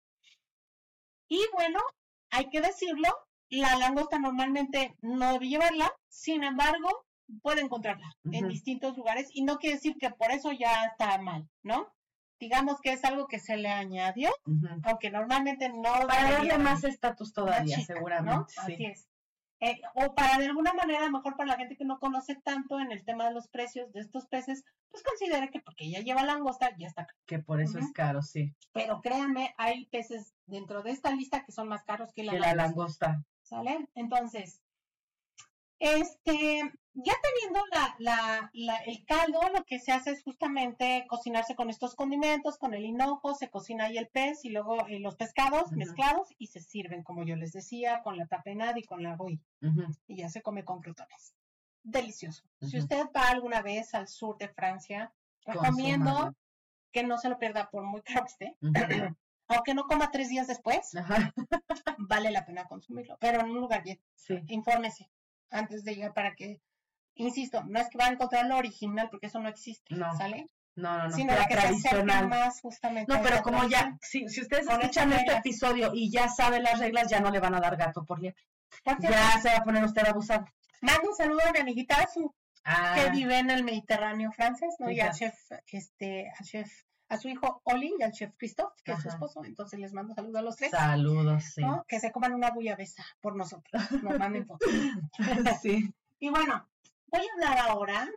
[1.29, 1.79] Y bueno,
[2.31, 3.09] hay que decirlo,
[3.49, 6.89] la langosta normalmente no debe llevarla, sin embargo,
[7.41, 11.49] puede encontrarla en distintos lugares y no quiere decir que por eso ya está mal,
[11.63, 11.91] ¿no?
[12.39, 14.29] Digamos que es algo que se le añadió,
[14.83, 17.97] aunque normalmente no Para darle más estatus todavía, chica, ¿no?
[17.97, 18.53] seguramente.
[18.57, 18.85] Así Sí.
[18.85, 19.07] es.
[19.59, 22.35] Eh, o para de alguna manera, a lo mejor para la gente que no conoce
[22.35, 25.99] tanto en el tema de los precios de estos peces, pues considere que porque ya
[26.01, 27.07] lleva langosta, ya está.
[27.25, 28.53] Que por eso es caro, sí.
[28.73, 32.39] Pero créanme, hay peces dentro de esta lista que son más caros que la, Que
[32.39, 33.25] la langosta, langosta.
[33.41, 33.89] ¿Sale?
[33.95, 34.61] Entonces,
[35.79, 36.61] este,
[36.93, 41.69] ya teniendo la, la, la- el caldo, lo que se hace es justamente cocinarse con
[41.69, 45.71] estos condimentos, con el hinojo, se cocina ahí el pez y luego eh, los pescados
[45.71, 49.39] mezclados y se sirven, como yo les decía, con la tapenada y con la Ujú.
[50.07, 51.35] y ya se come con crutones.
[51.83, 52.43] Delicioso.
[52.61, 55.13] Si usted va alguna vez al sur de Francia,
[55.45, 56.35] recomiendo
[56.91, 58.57] que no se lo pierda por muy caro que esté,
[59.47, 60.91] aunque no coma tres días después,
[61.97, 64.01] vale la pena consumirlo, pero en un lugar bien.
[64.15, 64.39] Sí.
[64.47, 65.09] Infórmese
[65.49, 66.61] antes de llegar para que,
[67.15, 70.47] insisto, no es que va a encontrar lo original porque eso no existe, No, ¿sale?
[70.75, 71.15] No, no, no.
[71.15, 72.27] Sino la que tradicional.
[72.27, 73.11] más justamente.
[73.11, 75.39] No, pero como ya, si, si ustedes escuchan este reglas.
[75.39, 78.39] episodio y ya saben las reglas, ya no le van a dar gato por liebre.
[78.99, 80.45] Ya se va a poner usted abusado.
[80.81, 82.31] mando un saludo a mi amiguita Azu,
[82.69, 84.91] Ah, que vive en el Mediterráneo francés, ¿no?
[84.91, 85.33] Y al chef,
[85.71, 86.69] este, al chef,
[87.09, 89.43] a su hijo Oli y al chef Christophe, que es su esposo.
[89.45, 90.71] Entonces les mando saludos a los tres.
[90.71, 91.61] saludos, sí.
[91.61, 91.85] ¿no?
[91.87, 93.91] Que se coman una bullabesa por nosotros.
[94.03, 94.69] Nos manden fotos.
[95.61, 95.93] sí.
[96.19, 96.67] Y bueno,
[97.11, 98.09] voy a hablar ahora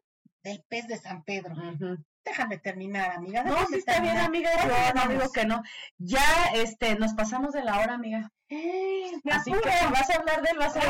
[0.43, 1.55] del pez de San Pedro.
[2.25, 3.45] Déjame terminar, amiga.
[3.45, 4.51] No, sí está bien, amiga.
[4.55, 5.09] ¿Cuánto Yo no llevamos?
[5.09, 5.63] digo que no.
[5.99, 6.23] Ya,
[6.55, 8.33] este, nos pasamos de la hora, amiga.
[9.31, 10.81] Así que vas a hablar de él, vas a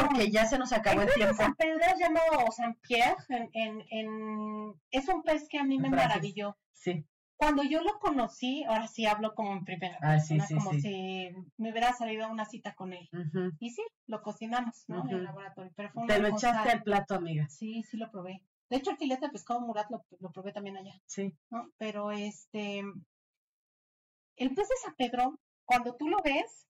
[0.00, 1.34] porque ya se nos acabó El el tiempo.
[1.34, 3.16] San Pedro es llamado San Pierre.
[3.28, 6.56] En, en, en- Es un pez que a mí me maravilló.
[6.72, 7.04] Sí.
[7.40, 10.80] Cuando yo lo conocí, ahora sí hablo como en primera Ah, persona, sí, como sí.
[10.82, 13.08] si me hubiera salido a una cita con él.
[13.58, 15.02] Y sí, lo cocinamos, ¿no?
[15.08, 15.72] En el laboratorio.
[15.74, 17.48] Pero fue una Te lo cosa- echaste al plato, amiga.
[17.48, 18.42] Sí, sí lo probé.
[18.68, 20.92] De hecho, el filete de pescado murat lo, lo probé también allá.
[21.06, 21.34] Sí.
[21.50, 21.70] ¿no?
[21.78, 22.80] Pero este,
[24.36, 26.66] el pez de San Pedro, cuando tú lo ves,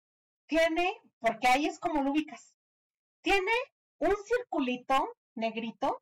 [0.47, 2.55] tiene, porque ahí es como lo ubicas,
[3.23, 3.53] tiene
[3.99, 6.01] un circulito negrito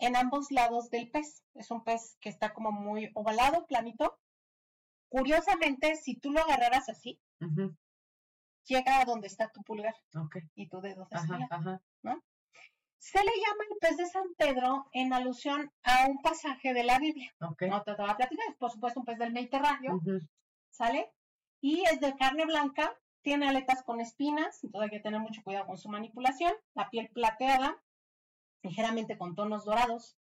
[0.00, 1.44] en ambos lados del pez.
[1.54, 4.18] Es un pez que está como muy ovalado, planito.
[5.08, 7.20] Curiosamente, si tú lo agarraras así,
[8.64, 10.36] llega a donde está tu pulgar Ok.
[10.54, 11.80] y tu dedo de Ajá.
[12.98, 16.98] Se le llama el pez de San Pedro en alusión a un pasaje de la
[16.98, 17.32] Biblia.
[17.40, 20.00] No te lo voy a platicar, es por supuesto un pez del Mediterráneo.
[20.68, 21.10] ¿sale?
[21.62, 25.66] Y es de carne blanca, tiene aletas con espinas, entonces hay que tener mucho cuidado
[25.66, 27.82] con su manipulación, la piel plateada,
[28.62, 30.16] ligeramente con tonos dorados.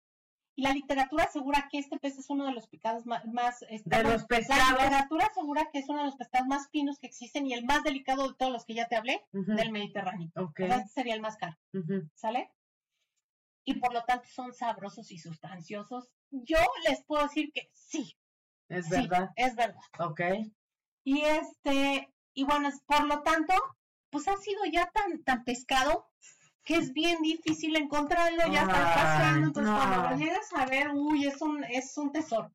[0.57, 3.25] Y la literatura asegura que este pez es uno de los pescados más...
[3.25, 4.71] más este, De los La pescados.
[4.83, 7.83] literatura asegura que es uno de los pescados más finos que existen y el más
[7.83, 10.31] delicado de todos los que ya te hablé del Mediterráneo.
[10.37, 10.61] Ok.
[10.63, 11.57] O sea, este sería el más caro.
[12.13, 12.51] ¿sale?
[13.65, 16.09] Y por lo tanto son sabrosos y sustanciosos.
[16.31, 18.15] Yo les puedo decir que sí,
[18.69, 19.31] Es sí, verdad.
[19.35, 19.81] es verdad.
[19.99, 20.21] Ok.
[21.03, 23.53] Y este, y bueno, por lo tanto,
[24.09, 26.07] pues ha sido ya tan, tan pescado
[26.65, 29.77] que es bien difícil encontrarlo, ya está Ay, escaseando, entonces no.
[29.77, 32.51] cuando lo llegas a ver, uy, es un, es un tesoro.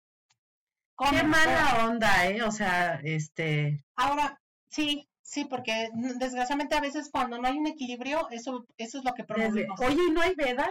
[1.10, 2.42] Qué mala onda, ¿eh?
[2.42, 3.82] O sea, este.
[3.96, 4.38] Ahora,
[4.68, 9.14] sí, sí, porque desgraciadamente a veces cuando no hay un equilibrio, eso, eso es lo
[9.14, 9.80] que desde- promovemos.
[9.80, 10.68] Oye, ¿y no hay veda?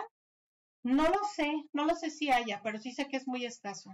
[0.83, 3.91] No lo sé, no lo sé si haya, pero sí sé que es muy escaso.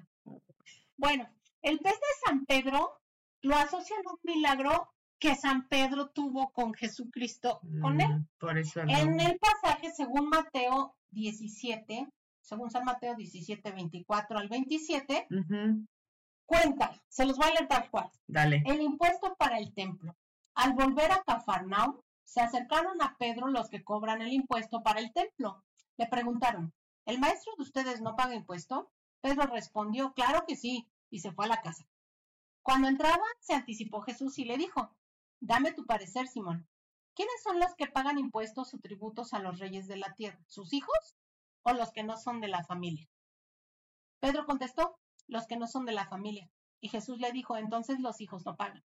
[0.97, 1.27] Bueno,
[1.61, 2.99] el pez de San Pedro
[3.41, 8.19] lo asocian a un milagro que San Pedro tuvo con Jesucristo, con él.
[8.19, 12.07] Mm, Por eso el En el pasaje, según Mateo 17,
[12.41, 15.85] según San Mateo 17, 24 al 27, Ujú.
[16.45, 18.09] cuenta, se los voy a leer tal cual.
[18.27, 18.61] Dale.
[18.65, 20.15] El impuesto para el templo.
[20.55, 25.13] Al volver a Cafarnaum, Se acercaron a Pedro los que cobran el impuesto para el
[25.13, 25.63] templo.
[25.95, 26.73] Le preguntaron,
[27.05, 28.91] ¿el maestro de ustedes no paga impuesto?
[29.21, 31.85] Pedro respondió, claro que sí, y se fue a la casa.
[32.63, 34.89] Cuando entraba, se anticipó Jesús y le dijo,
[35.39, 36.67] dame tu parecer, Simón.
[37.15, 40.43] ¿Quiénes son los que pagan impuestos o tributos a los reyes de la tierra?
[40.47, 41.15] ¿Sus hijos
[41.63, 43.07] o los que no son de la familia?
[44.19, 46.49] Pedro contestó, los que no son de la familia.
[46.81, 48.83] Y Jesús le dijo, entonces los hijos no pagan.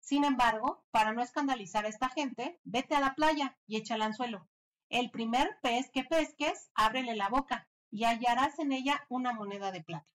[0.00, 4.02] Sin embargo, para no escandalizar a esta gente, vete a la playa y echa el
[4.02, 4.48] anzuelo.
[4.88, 9.82] El primer pez que pesques, ábrele la boca y hallarás en ella una moneda de
[9.82, 10.08] plata.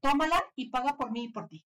[0.00, 1.64] Tómala y paga por mí y por ti.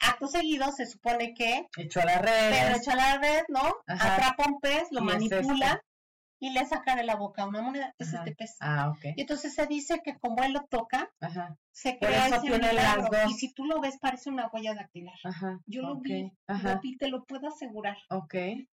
[0.00, 2.50] Acto seguido, se supone que echó la red.
[2.50, 3.76] Pero echó la red, ¿no?
[3.86, 5.82] Atrapa un pez, lo manipula
[6.38, 8.56] y le saca de la boca una moneda, es este pez.
[8.60, 9.16] Ah, ok.
[9.16, 11.10] Y entonces se dice que como él lo toca,
[11.72, 13.08] se crea ese milagro.
[13.28, 15.16] Y si tú lo ves, parece una huella dactilar.
[15.24, 15.60] Ajá.
[15.66, 17.96] Yo lo vi, lo vi, te lo puedo asegurar.
[18.10, 18.34] Ok.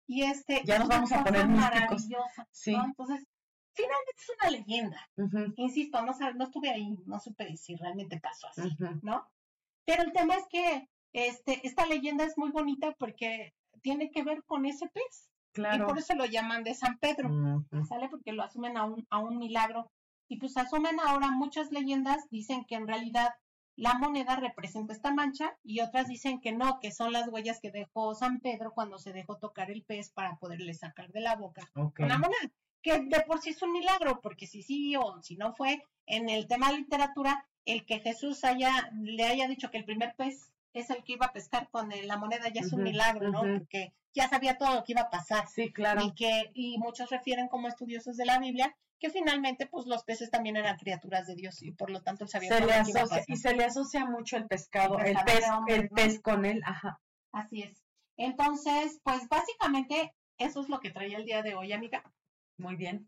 [0.08, 2.74] Y este, ya nos vamos a poner maravillosa, sí.
[2.74, 3.26] Entonces,
[3.74, 5.10] finalmente es una leyenda.
[5.58, 8.70] Insisto, no, no estuve ahí, no supe si realmente pasó así,
[9.02, 9.28] ¿no?
[9.86, 10.88] Pero el tema es que
[11.26, 15.30] este, esta leyenda es muy bonita porque tiene que ver con ese pez.
[15.56, 17.30] Y por eso lo llaman de San Pedro,
[17.90, 18.10] ¿sale?
[18.10, 19.90] Porque lo asumen a un, a un milagro.
[20.28, 23.34] Y pues asumen ahora muchas leyendas, dicen que en realidad
[23.76, 27.72] la moneda representa esta mancha y otras dicen que no, que son las huellas que
[27.72, 31.70] dejó San Pedro cuando se dejó tocar el pez para poderle sacar de la boca
[31.76, 35.54] una moneda, que de por sí es un milagro, porque si sí o si no
[35.54, 39.86] fue, en el tema de literatura, el que Jesús haya, le haya dicho que el
[39.86, 43.30] primer pez es el que iba a pescar con la moneda ya es un milagro,
[43.32, 43.42] ¿no?
[43.42, 45.48] Porque ya sabía todo lo que iba a pasar.
[45.48, 46.04] Sí, claro.
[46.04, 50.32] Y que, y muchos refieren como estudiosos de la Biblia, que finalmente, pues los peces
[50.32, 53.02] también eran criaturas de Dios y por lo tanto él sabía todo lo que iba
[53.02, 53.24] a pasar.
[53.28, 57.00] Y se le asocia mucho el pescado, el, pez, el pez con él, ajá.
[57.32, 57.84] Así es.
[58.18, 62.04] Entonces, pues básicamente eso es lo que traía el día de hoy, amiga.
[62.58, 63.08] Muy bien.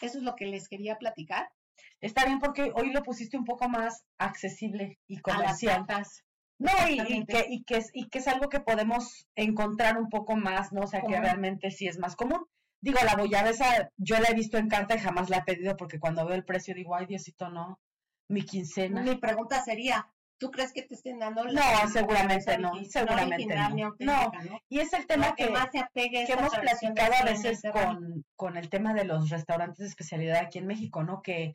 [0.00, 1.52] Eso es lo que les quería platicar.
[2.00, 5.84] Está bien porque hoy lo pusiste un poco más accesible y comercial.
[5.86, 6.24] A las
[6.60, 10.36] no, y, que, y, que es, y que es algo que podemos encontrar un poco
[10.36, 10.82] más, ¿no?
[10.82, 12.44] O sea, que realmente sí es más común.
[12.82, 15.98] Digo, la bollabesa yo la he visto en carta y jamás la he pedido porque
[15.98, 17.80] cuando veo el precio digo, ay, Diosito, no,
[18.28, 19.00] mi quincena.
[19.00, 20.06] Mi pregunta sería,
[20.36, 23.94] ¿tú crees que te estén dando la No, seguramente no, seguramente no.
[23.98, 24.32] No.
[24.68, 25.50] y es el tema que,
[25.94, 30.58] que hemos platicado a veces con, con el tema de los restaurantes de especialidad aquí
[30.58, 31.22] en México, ¿no?
[31.22, 31.54] Que,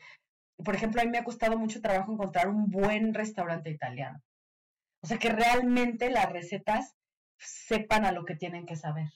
[0.64, 4.20] por ejemplo, a mí me ha costado mucho trabajo encontrar un buen restaurante italiano.
[5.06, 6.96] O sea, que realmente las recetas
[7.38, 9.14] sepan a lo que tienen que saber.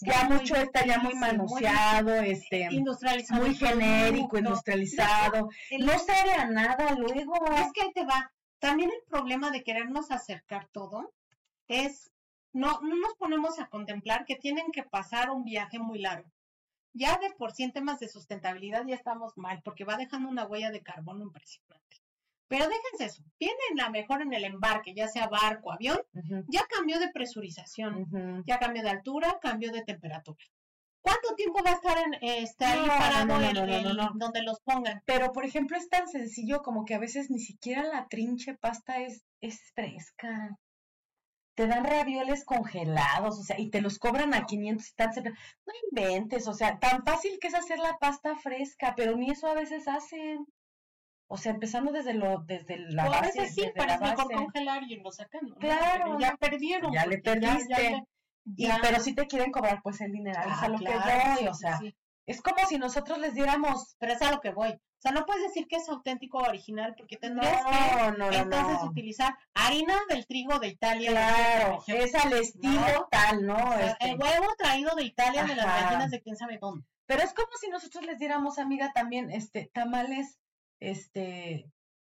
[0.00, 5.50] ya mucho está ya muy manoseado, este, industrializado, muy genérico, industrializado.
[5.78, 7.34] No, sabe a nada luego.
[7.54, 8.32] Es que ahí te va.
[8.60, 11.12] También el problema de querernos acercar todo
[11.68, 12.10] es
[12.54, 16.32] no, no nos ponemos a contemplar que tienen que pasar un viaje muy largo.
[16.94, 20.46] Ya de por sí en temas de sustentabilidad ya estamos mal, porque va dejando una
[20.46, 22.05] huella de carbono impresionante.
[22.48, 25.98] Pero déjense eso, vienen a mejor en el embarque, ya sea barco, avión,
[26.48, 30.44] ya cambió de presurización, ya cambió de altura, cambió de temperatura.
[31.06, 33.38] ¿Cuánto tiempo va a estar en, este, ahí parado
[34.14, 35.04] donde los pongan?
[35.06, 38.98] Pero, por ejemplo, es tan sencillo como que a veces ni siquiera la trinche pasta
[38.98, 40.58] es, es fresca.
[41.54, 45.10] Te dan ravioles congelados, o sea, y te los cobran a 500 y tan...
[45.14, 49.46] No inventes, o sea, tan fácil que es hacer la pasta fresca, pero ni eso
[49.46, 50.44] a veces hacen.
[51.28, 53.16] O sea, empezando desde lo, desde la base.
[53.16, 55.50] A veces sí, pero es mejor congelar y lo sacan.
[55.58, 56.18] Claro.
[56.18, 56.92] ya perdieron.
[56.92, 58.04] Ya le perdiste.
[58.44, 61.48] y, pero si te quieren cobrar pues el dinero, es a ah, lo que voy,
[61.48, 61.80] o sea,
[62.26, 64.70] es como si nosotros les diéramos, pero es a lo que voy.
[64.70, 68.82] O sea, no puedes decir que es auténtico o original porque tendrías que no, entonces
[68.82, 71.10] utilizar harina del trigo de Italia.
[71.10, 73.74] Claro, es al estilo tal, ¿no?
[73.74, 74.10] Este.
[74.10, 76.86] El huevo traído de Italia de las gallinas de quién sabe dónde.
[77.06, 80.38] Pero es como si nosotros les diéramos, amiga, también este tamales
[80.80, 81.70] este,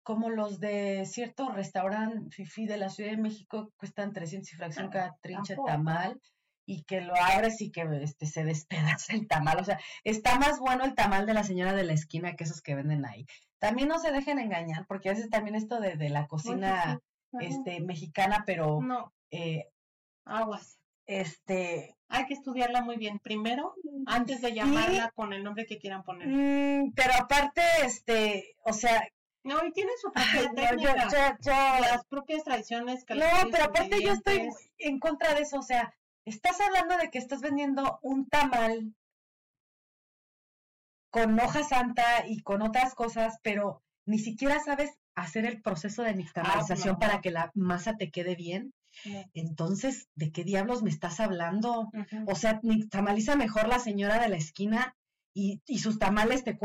[0.03, 4.89] como los de cierto restaurante fifi de la Ciudad de México cuestan 300 y fracción
[4.89, 6.19] cada trinche tamal
[6.65, 9.59] y que lo abres y que este, se despedaza el tamal.
[9.59, 12.61] O sea, está más bueno el tamal de la señora de la esquina que esos
[12.61, 13.25] que venden ahí.
[13.59, 16.99] También no se dejen engañar, porque a veces también esto de, de la cocina
[17.39, 19.13] este, mexicana, pero no.
[19.31, 19.65] Eh,
[20.25, 20.79] aguas.
[21.07, 23.73] Este, hay que estudiarla muy bien primero,
[24.05, 26.27] antes de llamarla con el nombre que quieran poner.
[26.27, 29.07] Mm, pero aparte, este, o sea...
[29.43, 31.37] No, y tiene su propia técnica,
[31.79, 33.05] las propias tradiciones.
[33.05, 35.93] Que no, pero aparte yo estoy en contra de eso, o sea,
[36.25, 38.93] estás hablando de que estás vendiendo un tamal
[41.09, 46.13] con hoja santa y con otras cosas, pero ni siquiera sabes hacer el proceso de
[46.13, 48.73] nixtamalización ah, para que la masa te quede bien.
[49.33, 51.89] Entonces, ¿de qué diablos me estás hablando?
[52.27, 52.59] O sea,
[52.89, 54.95] tamaliza mejor la señora de la esquina
[55.33, 56.57] y, y sus tamales te,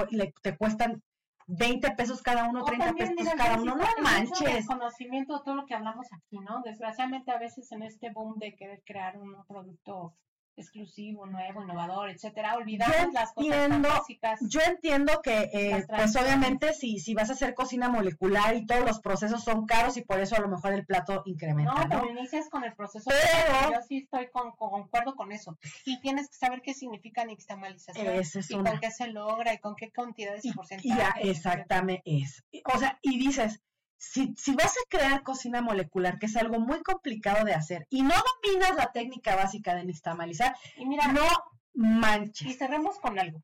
[0.42, 1.02] te cuestan
[1.46, 4.66] 20 pesos cada uno, 30 pesos cada uno, no manches.
[4.66, 6.62] conocimiento de todo lo que hablamos aquí, ¿no?
[6.64, 10.14] Desgraciadamente a veces en este boom de querer crear un producto
[10.56, 14.40] exclusivo, nuevo, innovador, etcétera, olvidamos las cosas básicas.
[14.48, 18.84] Yo entiendo que, eh, pues obviamente, si, si vas a hacer cocina molecular y todos
[18.84, 21.84] los procesos son caros y por eso a lo mejor el plato incrementa.
[21.84, 23.10] No, pero inicias con el proceso.
[23.10, 25.58] Pero, yo sí estoy con, concuerdo con eso.
[25.84, 28.22] Y tienes que saber qué significa nixtamalización.
[28.48, 30.96] y con qué se logra y con qué cantidades y, porcentajes.
[30.96, 32.44] Ya, exactamente es.
[32.72, 33.60] O sea, y dices,
[34.02, 38.02] si, si, vas a crear cocina molecular, que es algo muy complicado de hacer, y
[38.02, 41.24] no dominas la técnica básica de nixtamalizar, y mira, no
[41.72, 42.48] manches.
[42.48, 43.40] Y cerremos con algo.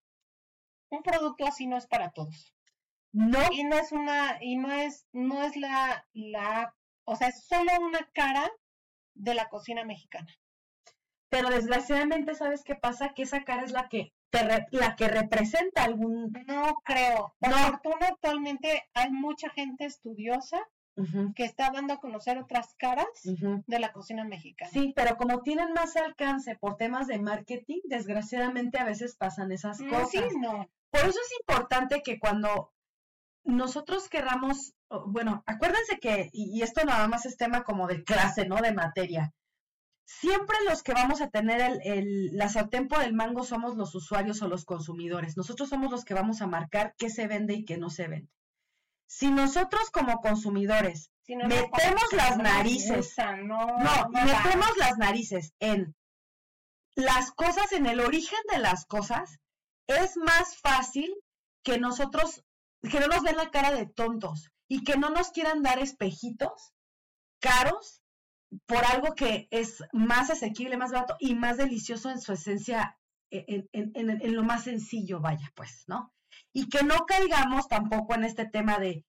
[0.90, 2.56] Un producto así no es para todos.
[3.12, 3.38] No.
[3.52, 6.74] Y no es una, y no es, no es la, la,
[7.04, 8.50] o sea, es solo una cara
[9.14, 10.34] de la cocina mexicana.
[11.28, 13.14] Pero desgraciadamente, ¿sabes qué pasa?
[13.14, 16.32] Que esa cara es la que la que representa algún...
[16.46, 17.34] No creo.
[17.38, 20.58] Por fortuna actualmente hay mucha gente estudiosa
[21.36, 24.70] que está dando a conocer otras caras de la cocina mexicana.
[24.72, 29.80] Sí, pero como tienen más alcance por temas de marketing, desgraciadamente a veces pasan esas
[29.80, 30.10] cosas.
[30.10, 30.68] Sí, no.
[30.90, 32.72] Por eso es importante que cuando
[33.44, 34.74] nosotros querramos,
[35.06, 38.56] bueno, acuérdense que, y esto nada más es tema como de clase, ¿no?
[38.56, 39.32] De materia
[40.08, 44.40] siempre los que vamos a tener el, la sartén por el mango somos los usuarios
[44.40, 45.36] o los consumidores.
[45.36, 48.32] Nosotros somos los que vamos a marcar qué se vende y qué no se vende.
[49.06, 53.14] Si nosotros como consumidores metemos las narices,
[53.44, 53.76] no,
[54.10, 55.94] metemos las narices en
[56.94, 59.38] las cosas, en el origen de las cosas,
[59.86, 61.14] es más fácil
[61.62, 62.44] que nosotros,
[62.90, 66.72] que no nos den la cara de tontos y que no nos quieran dar espejitos
[67.40, 67.97] caros
[68.66, 72.98] por algo que es más asequible, más barato y más delicioso en su esencia,
[73.30, 76.12] en, en, lo más sencillo, vaya, pues, ¿no?
[76.52, 79.04] Y que no caigamos tampoco en este tema de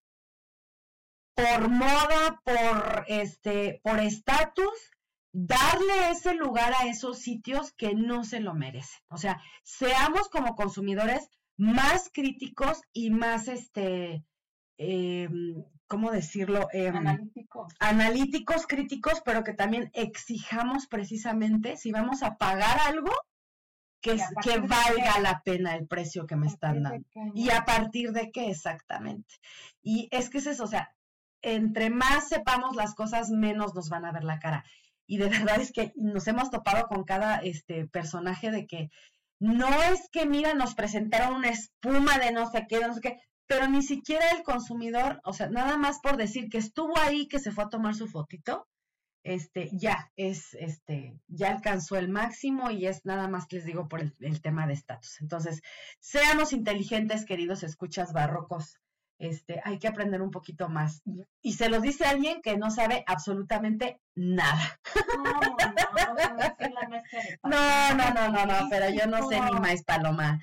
[1.35, 4.91] por moda, por este, por estatus,
[5.31, 8.99] darle ese lugar a esos sitios que no se lo merecen.
[9.09, 14.25] O sea, seamos como consumidores más críticos y más este
[14.77, 15.29] eh,
[15.89, 16.69] ¿cómo decirlo?
[16.71, 17.73] Em, analíticos.
[17.79, 23.11] Analíticos, críticos, pero que también exijamos precisamente si vamos a pagar algo,
[24.01, 27.05] que, que valga la pena el precio que me están dando.
[27.33, 29.35] Y a partir de qué exactamente.
[29.81, 30.95] Y es que es eso, o sea,
[31.41, 34.63] entre más sepamos las cosas, menos nos van a ver la cara.
[35.05, 38.89] Y de verdad es que nos hemos topado con cada este personaje de que
[39.39, 43.19] no es que, mira, nos presentaron una espuma de no sé qué, no sé qué
[43.49, 47.39] pero ni siquiera el consumidor, o sea, nada más por decir que estuvo ahí, que
[47.39, 48.67] se fue a tomar su fotito,
[49.23, 54.01] este, ya es, este, ya alcanzó el máximo y es nada más les digo por
[54.01, 55.19] el, tema de estatus.
[55.19, 55.61] Entonces,
[55.99, 58.77] seamos inteligentes, queridos escuchas barrocos.
[59.17, 61.01] Este, hay que aprender un poquito más.
[61.41, 64.79] Y se los dice alguien que no sabe absolutamente nada.
[67.43, 70.39] No, no, no, no, no, pero yo no sé ni más paloma.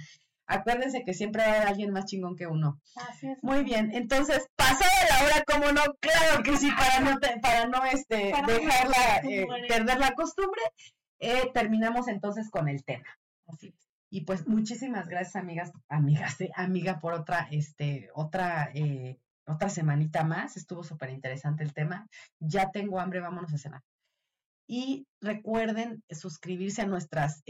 [0.48, 2.80] Acuérdense que siempre hay alguien más chingón que uno.
[3.08, 3.38] Así es.
[3.42, 7.84] Muy bien, entonces, pasada la hora, como no, claro que sí, para no, para no
[7.84, 10.62] este, dejarla, eh, perder la costumbre,
[11.18, 13.06] eh, terminamos entonces con el tema.
[13.48, 13.74] Así es.
[14.08, 18.70] Y pues muchísimas gracias, amigas, amigas, eh, amiga, por otra, este, otra,
[19.46, 20.56] otra semanita más.
[20.56, 22.06] Estuvo súper interesante el tema.
[22.38, 23.82] Ya tengo hambre, vámonos a cenar.
[24.68, 27.42] Y recuerden suscribirse a nuestras,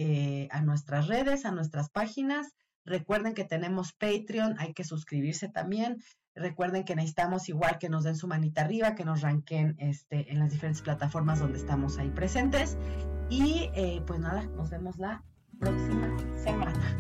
[0.51, 2.55] a nuestras redes, a nuestras páginas.
[2.87, 5.99] Recuerden que tenemos Patreon, hay que suscribirse también.
[6.35, 10.39] Recuerden que necesitamos igual que nos den su manita arriba, que nos ranquen este, en
[10.39, 12.77] las diferentes plataformas donde estamos ahí presentes.
[13.29, 15.25] Y eh, pues nada, nos vemos la
[15.59, 16.97] próxima semana.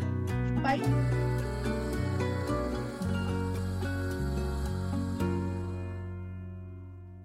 [0.62, 1.35] Bye.